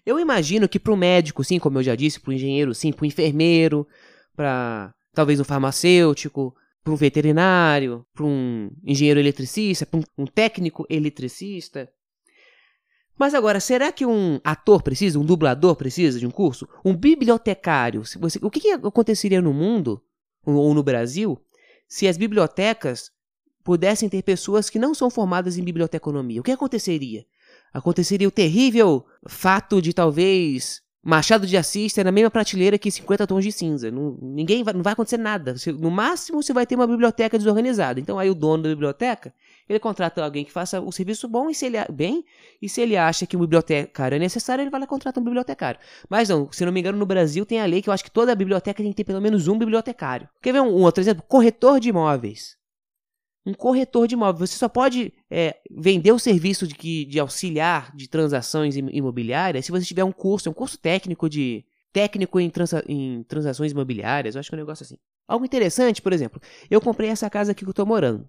Eu 0.04 0.18
imagino 0.18 0.68
que 0.68 0.78
para 0.78 0.92
o 0.92 0.96
médico, 0.96 1.44
sim, 1.44 1.58
como 1.58 1.78
eu 1.78 1.82
já 1.82 1.94
disse, 1.94 2.20
para 2.20 2.30
o 2.30 2.34
engenheiro, 2.34 2.74
sim, 2.74 2.92
para 2.92 3.02
o 3.02 3.06
enfermeiro, 3.06 3.86
para 4.34 4.94
talvez 5.12 5.40
um 5.40 5.44
farmacêutico, 5.44 6.54
para 6.82 6.92
um 6.92 6.96
veterinário, 6.96 8.06
para 8.14 8.24
um 8.24 8.70
engenheiro 8.84 9.20
eletricista, 9.20 9.84
para 9.84 10.00
um, 10.00 10.02
um 10.18 10.26
técnico 10.26 10.86
eletricista, 10.88 11.90
mas 13.20 13.34
agora, 13.34 13.60
será 13.60 13.92
que 13.92 14.06
um 14.06 14.40
ator 14.42 14.82
precisa, 14.82 15.18
um 15.18 15.24
dublador 15.26 15.76
precisa 15.76 16.18
de 16.18 16.26
um 16.26 16.30
curso? 16.30 16.66
Um 16.82 16.96
bibliotecário? 16.96 18.02
Se 18.06 18.16
você, 18.16 18.38
o 18.40 18.50
que, 18.50 18.60
que 18.60 18.70
aconteceria 18.70 19.42
no 19.42 19.52
mundo, 19.52 20.02
ou 20.42 20.72
no 20.72 20.82
Brasil, 20.82 21.38
se 21.86 22.08
as 22.08 22.16
bibliotecas 22.16 23.10
pudessem 23.62 24.08
ter 24.08 24.22
pessoas 24.22 24.70
que 24.70 24.78
não 24.78 24.94
são 24.94 25.10
formadas 25.10 25.58
em 25.58 25.62
biblioteconomia? 25.62 26.40
O 26.40 26.42
que 26.42 26.50
aconteceria? 26.50 27.26
Aconteceria 27.74 28.26
o 28.26 28.30
terrível 28.30 29.04
fato 29.28 29.82
de 29.82 29.92
talvez 29.92 30.80
Machado 31.02 31.46
de 31.46 31.58
Assis 31.58 31.92
ter 31.92 32.04
na 32.04 32.12
mesma 32.12 32.30
prateleira 32.30 32.78
que 32.78 32.90
50 32.90 33.26
tons 33.26 33.44
de 33.44 33.52
cinza. 33.52 33.90
Não, 33.90 34.16
ninguém 34.22 34.64
vai, 34.64 34.72
não 34.72 34.82
vai 34.82 34.94
acontecer 34.94 35.18
nada. 35.18 35.54
No 35.78 35.90
máximo, 35.90 36.42
você 36.42 36.54
vai 36.54 36.66
ter 36.66 36.74
uma 36.74 36.86
biblioteca 36.86 37.36
desorganizada. 37.36 38.00
Então, 38.00 38.18
aí 38.18 38.30
o 38.30 38.34
dono 38.34 38.62
da 38.62 38.68
biblioteca, 38.70 39.34
ele 39.72 39.78
contrata 39.78 40.22
alguém 40.22 40.44
que 40.44 40.50
faça 40.50 40.80
o 40.80 40.90
serviço 40.90 41.28
bom 41.28 41.48
e 41.48 41.54
se 41.54 41.66
ele, 41.66 41.76
bem, 41.92 42.24
e 42.60 42.68
se 42.68 42.80
ele 42.80 42.96
acha 42.96 43.26
que 43.26 43.36
um 43.36 43.40
bibliotecário 43.40 44.16
é 44.16 44.18
necessário, 44.18 44.62
ele 44.62 44.70
vai 44.70 44.80
lá 44.80 44.86
contratar 44.86 45.20
um 45.20 45.24
bibliotecário. 45.24 45.80
Mas 46.08 46.28
não, 46.28 46.50
se 46.50 46.64
não 46.64 46.72
me 46.72 46.80
engano, 46.80 46.98
no 46.98 47.06
Brasil 47.06 47.46
tem 47.46 47.60
a 47.60 47.66
lei 47.66 47.80
que 47.80 47.88
eu 47.88 47.92
acho 47.92 48.04
que 48.04 48.10
toda 48.10 48.34
biblioteca 48.34 48.82
tem 48.82 48.92
que 48.92 48.96
ter 48.96 49.04
pelo 49.04 49.20
menos 49.20 49.48
um 49.48 49.56
bibliotecário. 49.56 50.28
Quer 50.42 50.52
ver 50.52 50.60
um, 50.60 50.68
um 50.68 50.82
outro 50.82 51.00
exemplo? 51.00 51.22
Corretor 51.26 51.78
de 51.78 51.88
imóveis 51.88 52.58
um 53.46 53.54
corretor 53.54 54.06
de 54.06 54.14
imóveis. 54.14 54.50
Você 54.50 54.58
só 54.58 54.68
pode 54.68 55.12
é, 55.30 55.56
vender 55.70 56.12
o 56.12 56.18
serviço 56.18 56.66
de, 56.66 56.74
que, 56.74 57.04
de 57.06 57.18
auxiliar 57.18 57.94
de 57.96 58.08
transações 58.08 58.76
imobiliárias 58.76 59.64
se 59.64 59.72
você 59.72 59.84
tiver 59.84 60.04
um 60.04 60.12
curso, 60.12 60.48
é 60.48 60.50
um 60.50 60.54
curso 60.54 60.78
técnico 60.78 61.28
de 61.28 61.64
técnico 61.92 62.38
em, 62.38 62.48
transa, 62.50 62.84
em 62.86 63.22
transações 63.24 63.72
imobiliárias. 63.72 64.34
Eu 64.34 64.40
acho 64.40 64.48
que 64.48 64.54
é 64.54 64.58
um 64.58 64.60
negócio 64.60 64.84
assim. 64.84 64.96
Algo 65.26 65.44
interessante, 65.44 66.02
por 66.02 66.12
exemplo, 66.12 66.40
eu 66.70 66.80
comprei 66.80 67.08
essa 67.08 67.30
casa 67.30 67.52
aqui 67.52 67.64
que 67.64 67.68
eu 67.68 67.72
estou 67.72 67.86
morando. 67.86 68.28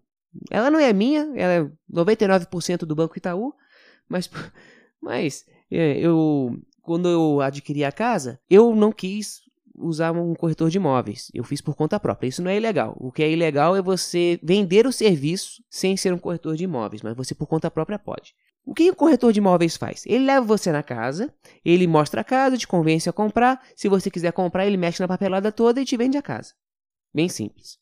Ela 0.50 0.72
não 0.72 0.80
é 0.80 0.92
minha, 0.94 1.32
ela 1.36 1.68
é 1.68 1.72
99% 1.92 2.80
do 2.80 2.96
Banco 2.96 3.18
Itaú, 3.18 3.54
mas, 4.08 4.30
mas 5.02 5.46
é, 5.70 5.98
eu 6.00 6.58
quando 6.82 7.08
eu 7.08 7.42
adquiri 7.42 7.84
a 7.84 7.92
casa, 7.92 8.40
eu 8.50 8.76
não 8.76 8.92
quis 8.92 9.42
usar 9.76 10.12
um 10.12 10.34
corretor 10.36 10.70
de 10.70 10.78
imóveis. 10.78 11.32
Eu 11.34 11.44
fiz 11.44 11.62
por 11.62 11.76
conta 11.76 12.00
própria. 12.00 12.28
Isso 12.28 12.42
não 12.42 12.52
é 12.52 12.58
ilegal. 12.58 12.96
O 13.00 13.12
que 13.12 13.24
é 13.24 13.32
ilegal 13.32 13.76
é 13.76 13.82
você 13.82 14.40
vender 14.44 14.86
o 14.86 14.92
serviço 14.92 15.64
sem 15.70 15.96
ser 15.96 16.14
um 16.14 16.18
corretor 16.18 16.56
de 16.56 16.64
imóveis, 16.64 17.02
mas 17.02 17.16
você 17.16 17.34
por 17.34 17.48
conta 17.48 17.72
própria 17.72 17.98
pode. 17.98 18.34
O 18.64 18.74
que 18.74 18.90
o 18.92 18.96
corretor 18.96 19.34
de 19.34 19.40
imóveis 19.40 19.76
faz? 19.76 20.06
Ele 20.06 20.26
leva 20.26 20.46
você 20.46 20.72
na 20.72 20.84
casa, 20.84 21.34
ele 21.66 21.88
mostra 21.88 22.22
a 22.22 22.24
casa, 22.24 22.58
te 22.58 22.68
convence 22.68 23.10
a 23.10 23.14
comprar. 23.14 23.62
Se 23.76 23.90
você 23.90 24.12
quiser 24.12 24.34
comprar, 24.34 24.68
ele 24.68 24.78
mexe 24.78 25.02
na 25.02 25.08
papelada 25.08 25.52
toda 25.52 25.82
e 25.82 25.86
te 25.86 25.98
vende 25.98 26.18
a 26.18 26.22
casa. 26.22 26.54
Bem 27.14 27.28
simples. 27.28 27.81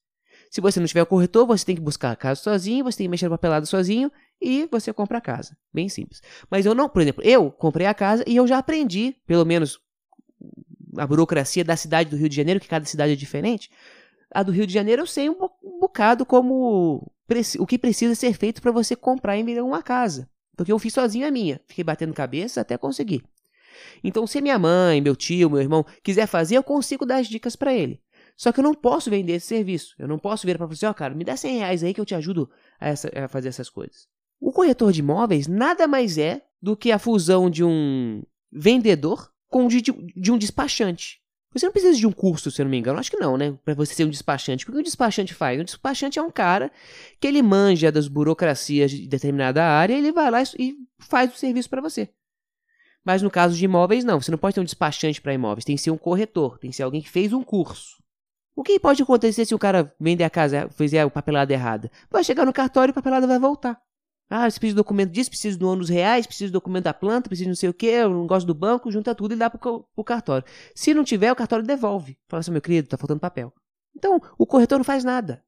Se 0.49 0.59
você 0.61 0.79
não 0.79 0.87
tiver 0.87 1.03
o 1.03 1.05
corretor, 1.05 1.45
você 1.45 1.63
tem 1.63 1.75
que 1.75 1.81
buscar 1.81 2.11
a 2.11 2.15
casa 2.15 2.41
sozinho, 2.41 2.83
você 2.83 2.97
tem 2.97 3.05
que 3.05 3.11
mexer 3.11 3.25
na 3.25 3.31
papelada 3.31 3.65
sozinho 3.65 4.11
e 4.41 4.67
você 4.71 4.91
compra 4.91 5.19
a 5.19 5.21
casa. 5.21 5.55
Bem 5.73 5.87
simples. 5.87 6.21
Mas 6.49 6.65
eu 6.65 6.73
não, 6.73 6.89
por 6.89 7.01
exemplo, 7.01 7.23
eu 7.23 7.51
comprei 7.51 7.85
a 7.85 7.93
casa 7.93 8.23
e 8.25 8.35
eu 8.35 8.47
já 8.47 8.57
aprendi, 8.57 9.15
pelo 9.27 9.45
menos 9.45 9.79
a 10.97 11.05
burocracia 11.05 11.63
da 11.63 11.75
cidade 11.75 12.09
do 12.09 12.15
Rio 12.15 12.27
de 12.27 12.35
Janeiro, 12.35 12.59
que 12.59 12.67
cada 12.67 12.85
cidade 12.85 13.13
é 13.13 13.15
diferente. 13.15 13.69
A 14.33 14.41
do 14.41 14.51
Rio 14.51 14.65
de 14.65 14.73
Janeiro 14.73 15.03
eu 15.03 15.07
sei 15.07 15.29
um 15.29 15.35
bocado 15.79 16.25
como 16.25 17.11
o 17.59 17.65
que 17.67 17.77
precisa 17.77 18.15
ser 18.15 18.33
feito 18.33 18.61
para 18.61 18.71
você 18.71 18.95
comprar 18.95 19.37
e 19.37 19.43
vender 19.43 19.61
uma 19.61 19.83
casa. 19.83 20.27
Porque 20.55 20.71
eu 20.71 20.79
fiz 20.79 20.93
sozinho 20.93 21.27
a 21.27 21.31
minha. 21.31 21.61
Fiquei 21.67 21.83
batendo 21.83 22.13
cabeça 22.13 22.61
até 22.61 22.77
conseguir. 22.77 23.23
Então, 24.03 24.27
se 24.27 24.41
minha 24.41 24.59
mãe, 24.59 24.99
meu 24.99 25.15
tio, 25.15 25.49
meu 25.49 25.61
irmão 25.61 25.85
quiser 26.03 26.27
fazer, 26.27 26.57
eu 26.57 26.63
consigo 26.63 27.05
dar 27.05 27.17
as 27.17 27.27
dicas 27.27 27.55
para 27.55 27.73
ele. 27.73 28.01
Só 28.39 28.53
que 28.53 28.61
eu 28.61 28.63
não 28.63 28.73
posso 28.73 29.09
vender 29.09 29.33
esse 29.33 29.47
serviço. 29.47 29.93
Eu 29.99 30.07
não 30.07 30.17
posso 30.17 30.47
vir 30.47 30.57
para 30.57 30.65
você, 30.65 30.85
ó, 30.85 30.91
oh, 30.91 30.93
cara, 30.93 31.13
me 31.13 31.25
dá 31.25 31.35
100 31.35 31.57
reais 31.57 31.83
aí 31.83 31.93
que 31.93 31.99
eu 31.99 32.05
te 32.05 32.15
ajudo 32.15 32.49
a, 32.79 32.87
essa, 32.87 33.11
a 33.13 33.27
fazer 33.27 33.49
essas 33.49 33.69
coisas. 33.69 34.07
O 34.39 34.53
corretor 34.53 34.93
de 34.93 35.01
imóveis 35.01 35.45
nada 35.45 35.89
mais 35.89 36.17
é 36.17 36.41
do 36.61 36.77
que 36.77 36.89
a 36.89 36.97
fusão 36.97 37.49
de 37.49 37.65
um 37.65 38.23
vendedor 38.49 39.29
com 39.49 39.67
de, 39.67 39.81
de 39.81 40.31
um 40.31 40.37
despachante. 40.37 41.19
Você 41.51 41.65
não 41.65 41.73
precisa 41.73 41.97
de 41.97 42.07
um 42.07 42.13
curso, 42.13 42.49
se 42.49 42.61
eu 42.61 42.63
não 42.63 42.69
me 42.69 42.77
engano. 42.77 42.97
Acho 42.97 43.11
que 43.11 43.17
não, 43.17 43.35
né? 43.35 43.57
Para 43.65 43.73
você 43.73 43.93
ser 43.93 44.05
um 44.05 44.09
despachante. 44.09 44.63
O 44.63 44.71
que 44.71 44.77
o 44.77 44.83
despachante 44.83 45.33
faz? 45.33 45.59
O 45.59 45.65
despachante 45.65 46.17
é 46.17 46.21
um 46.21 46.31
cara 46.31 46.71
que 47.19 47.27
ele 47.27 47.41
manja 47.41 47.91
das 47.91 48.07
burocracias 48.07 48.91
de 48.91 49.05
determinada 49.05 49.65
área 49.65 49.95
e 49.95 49.97
ele 49.97 50.13
vai 50.13 50.31
lá 50.31 50.41
e 50.57 50.77
faz 50.97 51.33
o 51.33 51.37
serviço 51.37 51.69
para 51.69 51.81
você. 51.81 52.07
Mas 53.03 53.21
no 53.21 53.29
caso 53.29 53.57
de 53.57 53.65
imóveis, 53.65 54.05
não. 54.05 54.21
Você 54.21 54.31
não 54.31 54.37
pode 54.37 54.55
ter 54.55 54.61
um 54.61 54.65
despachante 54.65 55.19
para 55.19 55.33
imóveis. 55.33 55.65
Tem 55.65 55.75
que 55.75 55.81
ser 55.81 55.91
um 55.91 55.97
corretor. 55.97 56.57
Tem 56.57 56.69
que 56.69 56.77
ser 56.77 56.83
alguém 56.83 57.01
que 57.01 57.09
fez 57.09 57.33
um 57.33 57.43
curso. 57.43 57.99
O 58.59 58.61
que 58.61 58.77
pode 58.77 59.01
acontecer 59.01 59.45
se 59.45 59.55
o 59.55 59.57
cara 59.57 59.95
vender 59.97 60.25
a 60.25 60.29
casa, 60.29 60.67
fizer 60.71 61.05
o 61.05 61.09
papelado 61.09 61.53
errado? 61.53 61.89
Vai 62.11 62.25
chegar 62.25 62.45
no 62.45 62.51
cartório 62.51 62.89
e 62.89 62.91
o 62.91 62.93
papelado 62.93 63.25
vai 63.25 63.39
voltar. 63.39 63.81
Ah, 64.29 64.51
você 64.51 64.59
precisa 64.59 64.73
de 64.73 64.75
documento 64.75 65.11
disso, 65.11 65.29
precisa 65.29 65.57
do 65.57 65.65
ônus 65.65 65.87
reais, 65.87 66.27
precisa 66.27 66.51
do 66.51 66.55
documento 66.55 66.83
da 66.83 66.93
planta, 66.93 67.29
precisa 67.29 67.45
de 67.45 67.51
não 67.51 67.55
sei 67.55 67.69
o 67.69 67.73
quê, 67.73 67.85
eu 67.85 68.09
não 68.09 68.27
gosto 68.27 68.45
do 68.45 68.53
banco, 68.53 68.91
junta 68.91 69.15
tudo 69.15 69.33
e 69.33 69.37
dá 69.37 69.49
pro, 69.49 69.85
pro 69.95 70.03
cartório. 70.03 70.45
Se 70.75 70.93
não 70.93 71.05
tiver, 71.05 71.31
o 71.31 71.37
cartório 71.37 71.65
devolve. 71.65 72.17
Fala 72.27 72.41
assim, 72.41 72.51
meu 72.51 72.61
querido, 72.61 72.89
tá 72.89 72.97
faltando 72.97 73.21
papel. 73.21 73.53
Então, 73.95 74.21
o 74.37 74.45
corretor 74.45 74.77
não 74.77 74.83
faz 74.83 75.05
nada. 75.05 75.41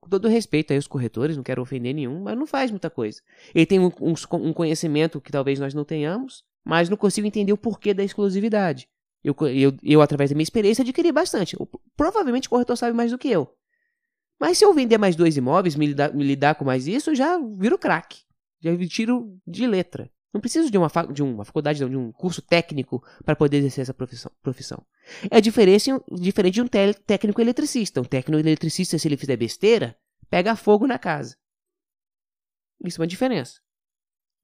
Com 0.00 0.08
todo 0.08 0.26
respeito 0.26 0.72
aí 0.72 0.78
aos 0.78 0.86
corretores, 0.86 1.36
não 1.36 1.42
quero 1.42 1.60
ofender 1.60 1.94
nenhum, 1.94 2.22
mas 2.22 2.38
não 2.38 2.46
faz 2.46 2.70
muita 2.70 2.88
coisa. 2.88 3.20
Ele 3.54 3.66
tem 3.66 3.78
um, 3.78 3.92
um, 4.00 4.14
um 4.38 4.52
conhecimento 4.54 5.20
que 5.20 5.30
talvez 5.30 5.60
nós 5.60 5.74
não 5.74 5.84
tenhamos, 5.84 6.42
mas 6.64 6.88
não 6.88 6.96
consigo 6.96 7.26
entender 7.26 7.52
o 7.52 7.58
porquê 7.58 7.92
da 7.92 8.02
exclusividade. 8.02 8.88
Eu, 9.22 9.36
eu, 9.48 9.76
eu 9.82 10.00
através 10.00 10.30
da 10.30 10.34
minha 10.34 10.42
experiência, 10.42 10.82
adquiri 10.82 11.12
bastante. 11.12 11.56
provavelmente 11.96 12.48
o 12.48 12.50
corretor 12.50 12.76
sabe 12.76 12.96
mais 12.96 13.10
do 13.10 13.18
que 13.18 13.28
eu. 13.28 13.54
Mas 14.40 14.56
se 14.56 14.64
eu 14.64 14.72
vender 14.72 14.96
mais 14.96 15.14
dois 15.14 15.36
imóveis, 15.36 15.76
me 15.76 15.86
lidar, 15.86 16.14
me 16.14 16.24
lidar 16.24 16.54
com 16.54 16.64
mais 16.64 16.86
isso, 16.86 17.10
eu 17.10 17.14
já 17.14 17.38
viro 17.38 17.78
craque. 17.78 18.22
Já 18.62 18.70
tiro 18.88 19.38
de 19.46 19.66
letra. 19.66 20.10
Não 20.32 20.40
preciso 20.40 20.70
de 20.70 20.78
uma, 20.78 20.88
de 21.12 21.22
uma 21.22 21.44
faculdade, 21.44 21.78
de 21.78 21.96
um 21.96 22.12
curso 22.12 22.40
técnico 22.40 23.04
para 23.24 23.34
poder 23.34 23.58
exercer 23.58 23.82
essa 23.82 23.92
profissão. 23.92 24.30
profissão. 24.40 24.86
É 25.30 25.40
diferente, 25.40 25.90
diferente 26.10 26.54
de 26.54 26.62
um 26.62 26.68
técnico 26.68 27.40
eletricista. 27.40 28.00
Um 28.00 28.04
técnico 28.04 28.40
eletricista, 28.40 28.98
se 28.98 29.08
ele 29.08 29.16
fizer 29.16 29.36
besteira, 29.36 29.96
pega 30.30 30.54
fogo 30.54 30.86
na 30.86 30.98
casa. 30.98 31.36
Isso 32.84 33.00
é 33.00 33.02
uma 33.02 33.08
diferença. 33.08 33.60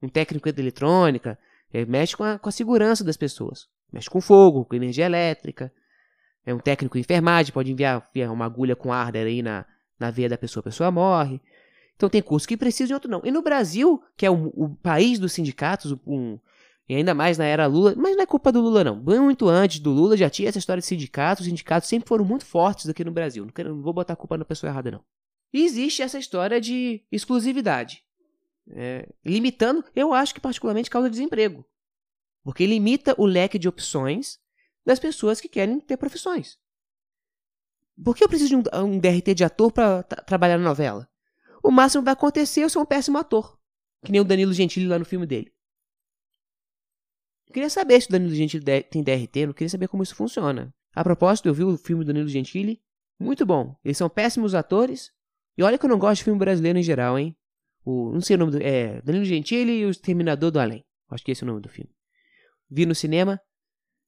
Um 0.02 0.08
técnico 0.08 0.52
de 0.52 0.60
eletrônica 0.60 1.38
mexe 1.88 2.16
com 2.16 2.24
a, 2.24 2.38
com 2.38 2.48
a 2.48 2.52
segurança 2.52 3.04
das 3.04 3.16
pessoas. 3.16 3.68
Mexe 3.92 4.10
com 4.10 4.20
fogo, 4.20 4.64
com 4.64 4.74
energia 4.74 5.06
elétrica. 5.06 5.72
É 6.44 6.54
um 6.54 6.58
técnico 6.58 6.96
de 6.96 7.00
enfermagem, 7.00 7.52
pode 7.52 7.72
enviar, 7.72 8.08
uma 8.32 8.44
agulha 8.44 8.76
com 8.76 8.92
arder 8.92 9.26
aí 9.26 9.42
na, 9.42 9.66
na 9.98 10.10
veia 10.10 10.28
da 10.28 10.38
pessoa, 10.38 10.60
a 10.60 10.64
pessoa 10.64 10.90
morre. 10.90 11.40
Então 11.96 12.08
tem 12.08 12.22
curso 12.22 12.46
que 12.46 12.56
precisa 12.56 12.92
e 12.92 12.94
outro 12.94 13.10
não. 13.10 13.20
E 13.24 13.30
no 13.30 13.42
Brasil, 13.42 14.02
que 14.16 14.26
é 14.26 14.30
o, 14.30 14.52
o 14.54 14.76
país 14.76 15.18
dos 15.18 15.32
sindicatos, 15.32 15.96
um, 16.06 16.38
e 16.88 16.94
ainda 16.94 17.14
mais 17.14 17.36
na 17.36 17.44
era 17.44 17.66
Lula, 17.66 17.94
mas 17.96 18.14
não 18.14 18.22
é 18.22 18.26
culpa 18.26 18.52
do 18.52 18.60
Lula 18.60 18.84
não. 18.84 18.96
Muito 18.96 19.48
antes 19.48 19.80
do 19.80 19.90
Lula 19.90 20.16
já 20.16 20.30
tinha 20.30 20.48
essa 20.48 20.58
história 20.58 20.80
de 20.80 20.86
sindicatos, 20.86 21.40
os 21.40 21.48
sindicatos 21.48 21.88
sempre 21.88 22.08
foram 22.08 22.24
muito 22.24 22.44
fortes 22.44 22.88
aqui 22.88 23.02
no 23.02 23.10
Brasil. 23.10 23.44
Não, 23.44 23.52
quero, 23.52 23.74
não 23.74 23.82
vou 23.82 23.92
botar 23.92 24.12
a 24.12 24.16
culpa 24.16 24.38
na 24.38 24.44
pessoa 24.44 24.70
errada 24.70 24.90
não. 24.90 25.00
E 25.52 25.64
existe 25.64 26.02
essa 26.02 26.18
história 26.18 26.60
de 26.60 27.02
exclusividade. 27.10 28.04
É, 28.70 29.08
limitando, 29.24 29.84
eu 29.94 30.12
acho 30.12 30.34
que 30.34 30.40
particularmente 30.40 30.90
causa 30.90 31.10
desemprego. 31.10 31.64
Porque 32.46 32.64
limita 32.64 33.12
o 33.18 33.26
leque 33.26 33.58
de 33.58 33.66
opções 33.66 34.38
das 34.86 35.00
pessoas 35.00 35.40
que 35.40 35.48
querem 35.48 35.80
ter 35.80 35.96
profissões. 35.96 36.56
Por 38.04 38.14
que 38.14 38.22
eu 38.22 38.28
preciso 38.28 38.50
de 38.50 38.54
um, 38.54 38.84
um 38.84 39.00
DRT 39.00 39.34
de 39.34 39.42
ator 39.42 39.72
para 39.72 40.04
trabalhar 40.04 40.56
na 40.56 40.62
novela? 40.62 41.10
O 41.60 41.72
máximo 41.72 42.02
que 42.02 42.04
vai 42.04 42.12
acontecer 42.12 42.60
é 42.60 42.64
eu 42.64 42.70
ser 42.70 42.78
um 42.78 42.86
péssimo 42.86 43.18
ator. 43.18 43.58
Que 44.04 44.12
nem 44.12 44.20
o 44.20 44.24
Danilo 44.24 44.52
Gentili 44.52 44.86
lá 44.86 44.96
no 44.96 45.04
filme 45.04 45.26
dele. 45.26 45.52
Eu 47.48 47.52
queria 47.52 47.68
saber 47.68 48.00
se 48.00 48.06
o 48.06 48.12
Danilo 48.12 48.32
Gentili 48.32 48.64
tem 48.84 49.02
DRT, 49.02 49.46
não 49.46 49.52
queria 49.52 49.68
saber 49.68 49.88
como 49.88 50.04
isso 50.04 50.14
funciona. 50.14 50.72
A 50.94 51.02
propósito, 51.02 51.48
eu 51.48 51.54
vi 51.54 51.64
o 51.64 51.76
filme 51.76 52.04
do 52.04 52.12
Danilo 52.12 52.28
Gentili. 52.28 52.80
Muito 53.18 53.44
bom. 53.44 53.74
Eles 53.84 53.98
são 53.98 54.08
péssimos 54.08 54.54
atores. 54.54 55.10
E 55.58 55.64
olha 55.64 55.76
que 55.76 55.84
eu 55.84 55.90
não 55.90 55.98
gosto 55.98 56.18
de 56.18 56.24
filme 56.24 56.38
brasileiro 56.38 56.78
em 56.78 56.82
geral, 56.84 57.18
hein? 57.18 57.36
O, 57.84 58.12
não 58.12 58.20
sei 58.20 58.36
o 58.36 58.38
nome 58.38 58.52
do. 58.52 58.62
É. 58.62 59.02
Danilo 59.02 59.24
Gentili 59.24 59.80
e 59.80 59.84
o 59.84 59.90
Exterminador 59.90 60.52
do 60.52 60.60
Além. 60.60 60.86
Acho 61.10 61.24
que 61.24 61.32
esse 61.32 61.42
é 61.42 61.44
o 61.44 61.48
nome 61.48 61.60
do 61.60 61.68
filme. 61.68 61.95
Vi 62.70 62.86
no 62.86 62.94
cinema. 62.94 63.40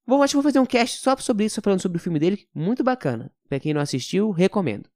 Vou, 0.07 0.23
acho 0.23 0.33
que 0.33 0.37
vou 0.37 0.43
fazer 0.43 0.59
um 0.59 0.67
cast 0.67 1.01
só 1.01 1.17
sobre 1.19 1.45
isso, 1.45 1.61
falando 1.61 1.81
sobre 1.81 1.99
o 1.99 2.01
filme 2.01 2.19
dele. 2.19 2.49
Muito 2.55 2.83
bacana. 2.83 3.31
Pra 3.49 3.61
quem 3.61 3.75
não 3.75 3.81
assistiu, 3.81 4.31
recomendo. 4.31 4.89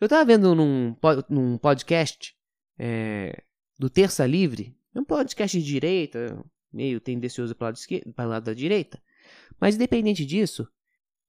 Eu 0.00 0.08
tava 0.08 0.24
vendo 0.24 0.54
num, 0.54 0.96
num 1.28 1.58
podcast 1.58 2.34
é, 2.78 3.42
do 3.78 3.88
Terça 3.90 4.26
Livre, 4.26 4.76
um 4.94 5.04
podcast 5.04 5.58
de 5.58 5.64
direita, 5.64 6.44
meio 6.72 7.00
tendencioso 7.00 7.54
para 7.54 7.72
o 7.72 7.76
lado, 8.16 8.28
lado 8.30 8.44
da 8.44 8.54
direita. 8.54 9.00
Mas 9.60 9.74
independente 9.74 10.26
disso, 10.26 10.68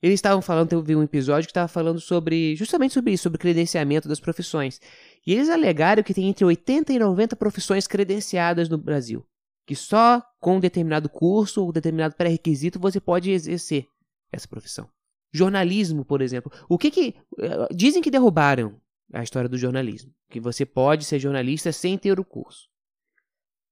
eles 0.02 0.16
estavam 0.16 0.42
falando, 0.42 0.70
teve 0.70 0.96
um 0.96 1.04
episódio 1.04 1.48
que 1.48 1.52
estava 1.52 1.68
falando 1.68 2.00
sobre, 2.00 2.56
justamente 2.56 2.94
sobre 2.94 3.14
isso, 3.14 3.24
sobre 3.24 3.38
credenciamento 3.38 4.08
das 4.08 4.20
profissões. 4.20 4.82
E 5.26 5.34
eles 5.34 5.50
alegaram 5.50 6.04
que 6.04 6.14
tem 6.14 6.28
entre 6.28 6.46
80 6.46 6.94
e 6.94 7.00
90 7.00 7.36
profissões 7.36 7.88
credenciadas 7.88 8.70
no 8.70 8.78
Brasil 8.78 9.26
que 9.66 9.76
só 9.76 10.22
com 10.44 10.58
um 10.58 10.60
determinado 10.60 11.08
curso 11.08 11.64
ou 11.64 11.72
determinado 11.72 12.16
pré-requisito 12.16 12.78
você 12.78 13.00
pode 13.00 13.32
exercer 13.32 13.88
essa 14.30 14.46
profissão. 14.46 14.90
Jornalismo, 15.32 16.04
por 16.04 16.22
exemplo. 16.22 16.52
O 16.68 16.78
que 16.78 16.92
que 16.92 17.16
eh, 17.40 17.68
dizem 17.74 18.02
que 18.02 18.12
derrubaram 18.12 18.80
a 19.14 19.24
história 19.24 19.48
do 19.48 19.58
jornalismo, 19.58 20.14
que 20.30 20.42
você 20.42 20.66
pode 20.66 21.06
ser 21.06 21.18
jornalista 21.18 21.72
sem 21.72 21.98
ter 21.98 22.20
o 22.20 22.26
curso. 22.26 22.68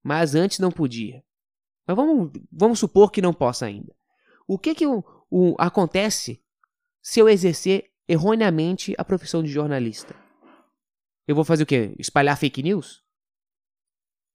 Mas 0.01 0.34
antes 0.34 0.60
não 0.60 0.72
podia. 0.72 1.22
Mas 1.86 1.98
vamos, 1.98 2.32
vamos 2.50 2.80
supor 2.80 3.12
que 3.12 3.22
não 3.22 3.34
possa 3.34 3.66
ainda. 3.66 3.94
O 4.48 4.58
que 4.58 4.74
que 4.74 4.88
o, 4.88 5.04
o, 5.30 5.56
acontece 5.60 6.42
se 7.01 7.20
eu 7.20 7.28
exercer 7.28 7.92
erroneamente 8.08 8.96
a 8.98 9.04
profissão 9.04 9.44
de 9.44 9.51
jornalista? 9.51 10.16
Eu 11.28 11.36
vou 11.36 11.44
fazer 11.44 11.63
o 11.63 11.68
quê? 11.68 11.94
Espalhar 12.00 12.38
fake 12.38 12.63
news? 12.63 13.04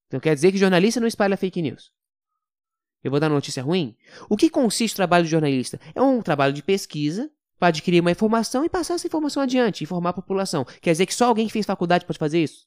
Então 0.06 0.20
quer 0.20 0.34
dizer 0.34 0.52
que 0.52 0.58
jornalista 0.58 1.00
não 1.00 1.06
espalha 1.06 1.36
fake 1.36 1.62
news. 1.62 1.95
Eu 3.02 3.10
vou 3.10 3.20
dar 3.20 3.28
notícia 3.28 3.62
ruim? 3.62 3.96
O 4.28 4.36
que 4.36 4.50
consiste 4.50 4.94
o 4.94 4.96
trabalho 4.96 5.24
de 5.24 5.30
jornalista? 5.30 5.80
É 5.94 6.02
um 6.02 6.20
trabalho 6.22 6.52
de 6.52 6.62
pesquisa 6.62 7.30
para 7.58 7.68
adquirir 7.68 8.00
uma 8.00 8.10
informação 8.10 8.64
e 8.64 8.68
passar 8.68 8.94
essa 8.94 9.06
informação 9.06 9.42
adiante, 9.42 9.84
informar 9.84 10.10
a 10.10 10.14
população. 10.14 10.64
Quer 10.80 10.92
dizer 10.92 11.06
que 11.06 11.14
só 11.14 11.26
alguém 11.26 11.46
que 11.46 11.52
fez 11.52 11.64
faculdade 11.64 12.04
pode 12.04 12.18
fazer 12.18 12.42
isso? 12.42 12.66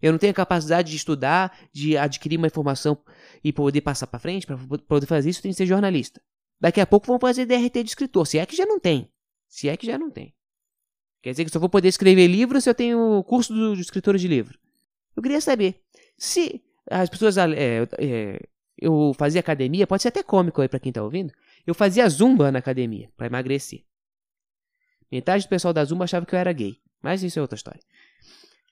Eu 0.00 0.12
não 0.12 0.18
tenho 0.18 0.30
a 0.30 0.34
capacidade 0.34 0.90
de 0.90 0.96
estudar, 0.96 1.58
de 1.72 1.96
adquirir 1.96 2.38
uma 2.38 2.46
informação 2.46 2.98
e 3.44 3.52
poder 3.52 3.82
passar 3.82 4.06
para 4.06 4.18
frente, 4.18 4.46
para 4.46 4.56
poder 4.56 5.06
fazer 5.06 5.28
isso, 5.28 5.42
tem 5.42 5.50
que 5.50 5.56
ser 5.56 5.66
jornalista. 5.66 6.22
Daqui 6.58 6.80
a 6.80 6.86
pouco 6.86 7.06
vão 7.06 7.18
fazer 7.18 7.44
DRT 7.44 7.82
de 7.82 7.90
escritor, 7.90 8.26
se 8.26 8.38
é 8.38 8.46
que 8.46 8.56
já 8.56 8.64
não 8.64 8.78
tem. 8.78 9.10
Se 9.48 9.68
é 9.68 9.76
que 9.76 9.86
já 9.86 9.98
não 9.98 10.10
tem. 10.10 10.34
Quer 11.22 11.32
dizer 11.32 11.44
que 11.44 11.50
só 11.50 11.58
vou 11.58 11.68
poder 11.68 11.88
escrever 11.88 12.26
livro 12.26 12.60
se 12.60 12.70
eu 12.70 12.74
tenho 12.74 13.22
curso 13.24 13.52
do, 13.52 13.74
do 13.74 13.80
escritor 13.80 14.16
de 14.16 14.26
livro. 14.26 14.58
Eu 15.14 15.22
queria 15.22 15.40
saber 15.40 15.82
se 16.16 16.62
as 16.90 17.10
pessoas. 17.10 17.36
É, 17.36 17.86
é, 17.98 18.48
eu 18.80 19.12
fazia 19.16 19.40
academia, 19.40 19.86
pode 19.86 20.02
ser 20.02 20.08
até 20.08 20.22
cômico 20.22 20.62
aí 20.62 20.68
para 20.68 20.80
quem 20.80 20.90
tá 20.92 21.02
ouvindo. 21.02 21.32
Eu 21.66 21.74
fazia 21.74 22.08
zumba 22.08 22.50
na 22.50 22.58
academia 22.58 23.10
para 23.16 23.26
emagrecer. 23.26 23.84
Metade 25.12 25.44
do 25.44 25.48
pessoal 25.48 25.74
da 25.74 25.84
zumba 25.84 26.04
achava 26.04 26.24
que 26.24 26.34
eu 26.34 26.38
era 26.38 26.52
gay, 26.52 26.78
mas 27.02 27.22
isso 27.22 27.38
é 27.38 27.42
outra 27.42 27.56
história. 27.56 27.80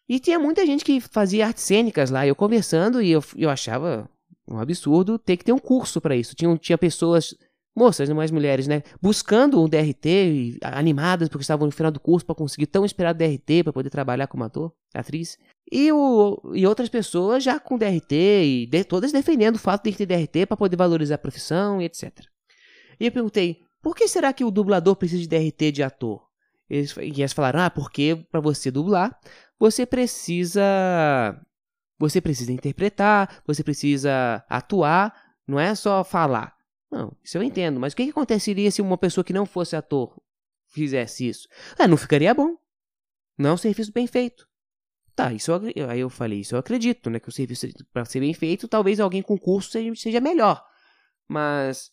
E 0.09 0.19
tinha 0.19 0.39
muita 0.39 0.65
gente 0.65 0.85
que 0.85 1.01
fazia 1.01 1.47
artes 1.47 1.65
cênicas 1.65 2.11
lá, 2.11 2.27
eu 2.27 2.35
conversando 2.35 3.03
e 3.03 3.11
eu, 3.11 3.23
eu 3.37 3.51
achava 3.51 4.09
um 4.47 4.59
absurdo 4.59 5.19
ter 5.19 5.37
que 5.37 5.45
ter 5.45 5.53
um 5.53 5.59
curso 5.59 6.01
para 6.01 6.17
isso. 6.17 6.35
Tinha, 6.35 6.57
tinha 6.57 6.79
pessoas, 6.79 7.35
moças, 7.79 8.09
mais 8.11 8.31
mulheres, 8.31 8.67
né, 8.67 8.83
buscando 9.01 9.63
um 9.63 9.69
DRT, 9.69 10.59
animadas 10.63 11.29
porque 11.29 11.43
estavam 11.43 11.67
no 11.67 11.73
final 11.73 11.93
do 11.93 12.01
curso 12.01 12.27
para 12.27 12.35
conseguir 12.35 12.67
tão 12.67 12.85
esperado 12.85 13.19
DRT 13.19 13.63
para 13.63 13.73
poder 13.73 13.91
trabalhar 13.91 14.27
como 14.27 14.45
ator, 14.45 14.73
atriz. 14.95 15.39
E, 15.71 15.93
o, 15.93 16.41
e 16.55 16.67
outras 16.67 16.89
pessoas 16.89 17.45
já 17.45 17.61
com 17.61 17.79
DRT 17.79 18.15
e 18.15 18.67
de, 18.67 18.85
todas 18.85 19.13
defendendo 19.13 19.57
o 19.57 19.59
fato 19.59 19.89
de 19.89 19.97
ter 19.97 20.07
DRT 20.07 20.47
para 20.47 20.57
poder 20.57 20.77
valorizar 20.77 21.15
a 21.15 21.19
profissão 21.19 21.81
e 21.81 21.85
etc. 21.85 22.25
E 22.99 23.07
eu 23.07 23.13
perguntei, 23.13 23.63
por 23.81 23.95
que 23.95 24.09
será 24.09 24.33
que 24.33 24.45
o 24.45 24.51
dublador 24.51 24.97
precisa 24.97 25.23
de 25.23 25.29
DRT 25.29 25.73
de 25.73 25.83
ator? 25.83 26.27
Eles, 26.69 26.95
e 26.97 27.21
eles 27.21 27.33
falaram, 27.33 27.61
ah, 27.61 27.71
porque 27.71 28.27
para 28.31 28.41
você 28.41 28.71
dublar, 28.71 29.19
você 29.59 29.87
precisa 29.87 30.61
você 31.99 32.21
precisa 32.21 32.53
interpretar, 32.53 33.43
você 33.45 33.65
precisa 33.65 34.45
atuar, 34.49 35.13
não 35.47 35.59
é 35.59 35.75
só 35.75 36.05
falar. 36.05 36.58
Não, 36.91 37.15
isso 37.23 37.37
eu 37.37 37.43
entendo, 37.43 37.79
mas 37.79 37.93
o 37.93 37.97
que, 37.97 38.05
que 38.05 38.11
aconteceria 38.11 38.71
se 38.71 38.81
uma 38.81 38.97
pessoa 38.97 39.25
que 39.25 39.33
não 39.33 39.45
fosse 39.45 39.77
ator 39.77 40.17
fizesse 40.69 41.29
isso? 41.29 41.49
Ah, 41.79 41.87
não 41.87 41.97
ficaria 41.97 42.33
bom. 42.35 42.57
Não 43.37 43.51
é 43.51 43.53
um 43.53 43.59
serviço 43.59 43.93
bem 43.93 44.07
feito. 44.07 44.49
Tá, 45.15 45.33
isso 45.33 45.51
eu, 45.51 45.91
aí 45.91 46.01
eu 46.01 46.09
falei, 46.09 46.41
isso 46.41 46.55
eu 46.55 46.59
acredito, 46.59 47.11
né? 47.11 47.21
Que 47.21 47.29
o 47.29 47.33
serviço, 47.33 47.67
para 47.93 48.05
ser 48.05 48.21
bem 48.21 48.33
feito, 48.33 48.69
talvez 48.69 49.01
alguém 49.01 49.21
com 49.23 49.37
curso 49.37 49.71
seja, 49.73 49.95
seja 49.95 50.21
melhor. 50.21 50.65
Mas 51.29 51.93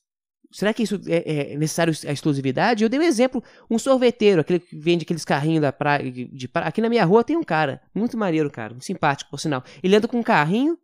Será 0.52 0.74
que 0.74 0.84
isso 0.84 1.00
é, 1.08 1.52
é, 1.52 1.58
necessário 1.58 1.94
a 2.08 2.12
exclusividade? 2.14 2.82
Eu 2.82 2.90
dei 2.90 2.98
um 2.98 3.04
exemplo, 3.04 3.44
um 3.70 3.78
sorveteiro, 3.78 4.40
aquele 4.40 4.60
que 4.60 4.78
vende 4.78 5.04
aqueles 5.04 5.26
carrinhos 5.26 5.62
da 5.62 5.74
praia, 5.74 6.10
de 6.10 6.48
praia. 6.48 6.70
Aqui 6.70 6.82
na 6.82 6.88
minha 6.88 7.04
rua 7.04 7.26
tem 7.26 7.36
um 7.36 7.44
cara, 7.44 7.82
muito 7.94 8.18
maneiro, 8.18 8.50
cara, 8.50 8.74
simpático, 8.80 9.30
por 9.30 9.40
sinal. 9.40 9.64
Ele 9.84 9.96
anda 9.96 10.08
com 10.08 10.18
um 10.18 10.24
carrinho 10.24 10.78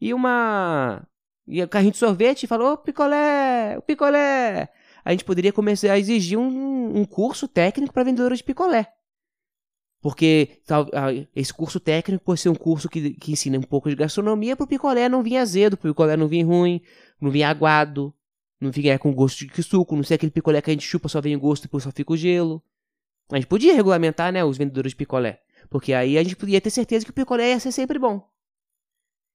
e 0.00 0.14
uma. 0.14 1.06
E 1.48 1.64
um 1.64 1.66
carrinho 1.66 1.92
de 1.92 1.98
sorvete 1.98 2.46
falou: 2.46 2.76
picolé, 2.76 3.76
o 3.78 3.82
picolé. 3.82 4.68
A 5.04 5.10
gente 5.10 5.24
poderia 5.24 5.52
começar 5.52 5.92
a 5.92 5.98
exigir 5.98 6.38
um, 6.38 6.98
um 6.98 7.04
curso 7.06 7.48
técnico 7.48 7.94
para 7.94 8.04
vendedores 8.04 8.38
de 8.38 8.44
picolé. 8.44 8.92
Porque 10.00 10.60
tal, 10.66 10.86
esse 11.34 11.52
curso 11.52 11.80
técnico, 11.80 12.24
por 12.24 12.36
ser 12.36 12.50
um 12.50 12.54
curso 12.54 12.88
que, 12.88 13.14
que 13.14 13.32
ensina 13.32 13.58
um 13.58 13.62
pouco 13.62 13.88
de 13.88 13.96
gastronomia, 13.96 14.54
para 14.54 14.64
o 14.64 14.66
picolé 14.66 15.08
não 15.08 15.22
vir 15.22 15.38
azedo, 15.38 15.76
para 15.76 15.88
o 15.88 15.92
picolé 15.92 16.16
não 16.16 16.28
vir 16.28 16.42
ruim, 16.42 16.80
não 17.20 17.30
vir 17.30 17.42
aguado. 17.42 18.14
Não 18.60 18.72
fica 18.72 18.98
com 18.98 19.14
gosto 19.14 19.46
de 19.46 19.62
suco, 19.62 19.94
não 19.94 20.02
sei 20.02 20.16
aquele 20.16 20.32
picolé 20.32 20.60
que 20.60 20.70
a 20.70 20.72
gente 20.72 20.86
chupa 20.86 21.08
só 21.08 21.20
vem 21.20 21.36
o 21.36 21.40
gosto 21.40 21.62
e 21.62 21.66
depois 21.66 21.84
só 21.84 21.92
fica 21.92 22.12
o 22.12 22.16
gelo. 22.16 22.62
A 23.30 23.36
gente 23.36 23.46
podia 23.46 23.74
regulamentar, 23.74 24.32
né, 24.32 24.44
os 24.44 24.58
vendedores 24.58 24.92
de 24.92 24.96
picolé. 24.96 25.40
Porque 25.70 25.92
aí 25.92 26.18
a 26.18 26.22
gente 26.22 26.34
podia 26.34 26.60
ter 26.60 26.70
certeza 26.70 27.04
que 27.04 27.10
o 27.10 27.14
picolé 27.14 27.50
ia 27.50 27.60
ser 27.60 27.72
sempre 27.72 27.98
bom. 27.98 28.28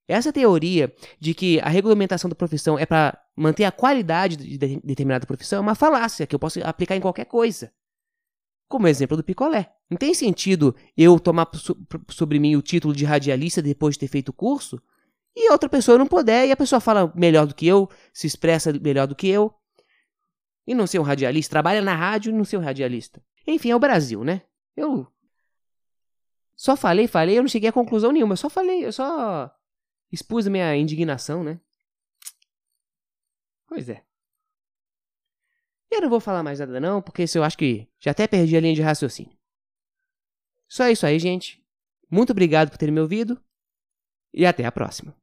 Essa 0.08 0.34
teoria 0.34 0.94
de 1.20 1.34
que 1.34 1.60
a 1.62 1.70
regulamentação 1.70 2.30
da 2.30 2.36
profissão 2.36 2.78
é 2.78 2.86
para 2.86 3.18
manter 3.36 3.64
a 3.64 3.72
qualidade 3.72 4.36
de 4.36 4.58
determinada 4.58 5.26
profissão 5.26 5.60
é 5.60 5.62
uma 5.62 5.76
falácia 5.76 6.28
que 6.28 6.36
eu 6.36 6.40
posso 6.40 6.60
aplicar 6.64 6.96
em 6.96 7.02
qualquer 7.02 7.26
coisa. 7.26 7.72
Como 8.68 8.88
exemplo 8.88 9.16
do 9.16 9.24
picolé. 9.24 9.72
Não 9.90 9.98
tem 9.98 10.14
sentido 10.14 10.76
eu 10.98 11.20
tomar 11.20 11.50
sobre 12.10 12.40
mim 12.40 12.56
o 12.56 12.62
título 12.62 12.94
de 12.94 13.06
radialista 13.06 13.62
depois 13.62 13.96
de 13.96 14.00
ter 14.00 14.08
feito 14.08 14.30
o 14.30 14.34
curso 14.34 14.82
e 15.36 15.52
outra 15.52 15.68
pessoa 15.68 15.98
não 15.98 16.06
puder, 16.06 16.48
e 16.48 16.52
a 16.52 16.58
pessoa 16.58 16.80
fala 16.80 17.12
melhor 17.16 17.48
do 17.48 17.56
que 17.56 17.66
eu, 17.66 17.90
se 18.14 18.28
expressa 18.28 18.72
melhor 18.72 19.08
do 19.08 19.16
que 19.16 19.28
eu, 19.28 19.54
e 20.66 20.76
não 20.76 20.86
ser 20.86 21.00
um 21.00 21.04
radialista, 21.04 21.50
trabalha 21.50 21.82
na 21.82 21.96
rádio 21.96 22.30
e 22.30 22.34
não 22.34 22.46
ser 22.46 22.58
um 22.58 22.62
radialista. 22.62 23.22
Enfim, 23.48 23.72
é 23.72 23.76
o 23.76 23.80
Brasil, 23.80 24.24
né? 24.24 24.44
Eu 24.78 25.08
só 26.56 26.76
falei, 26.76 27.08
falei, 27.08 27.38
eu 27.38 27.42
não 27.42 27.50
cheguei 27.50 27.70
a 27.70 27.74
conclusão 27.74 28.12
nenhuma, 28.12 28.34
eu 28.34 28.38
só 28.38 28.50
falei, 28.50 28.86
eu 28.86 28.94
só 28.94 29.52
expus 30.14 30.46
a 30.46 30.50
minha 30.50 30.76
indignação, 30.76 31.44
né? 31.44 31.60
Pois 33.68 33.90
é. 33.90 34.06
Eu 35.90 36.02
não 36.02 36.10
vou 36.10 36.20
falar 36.20 36.44
mais 36.44 36.60
nada 36.60 36.80
não, 36.80 37.02
porque 37.02 37.24
isso 37.24 37.38
eu 37.38 37.44
acho 37.44 37.58
que 37.58 37.88
já 38.00 38.12
até 38.12 38.28
perdi 38.28 38.56
a 38.56 38.62
linha 38.62 38.76
de 38.76 38.82
raciocínio. 38.82 39.36
Só 40.68 40.88
isso 40.88 41.06
aí, 41.06 41.18
gente. 41.18 41.64
Muito 42.10 42.32
obrigado 42.32 42.70
por 42.70 42.78
terem 42.78 42.94
me 42.94 43.02
ouvido 43.02 43.44
e 44.32 44.46
até 44.46 44.66
a 44.66 44.72
próxima. 44.72 45.16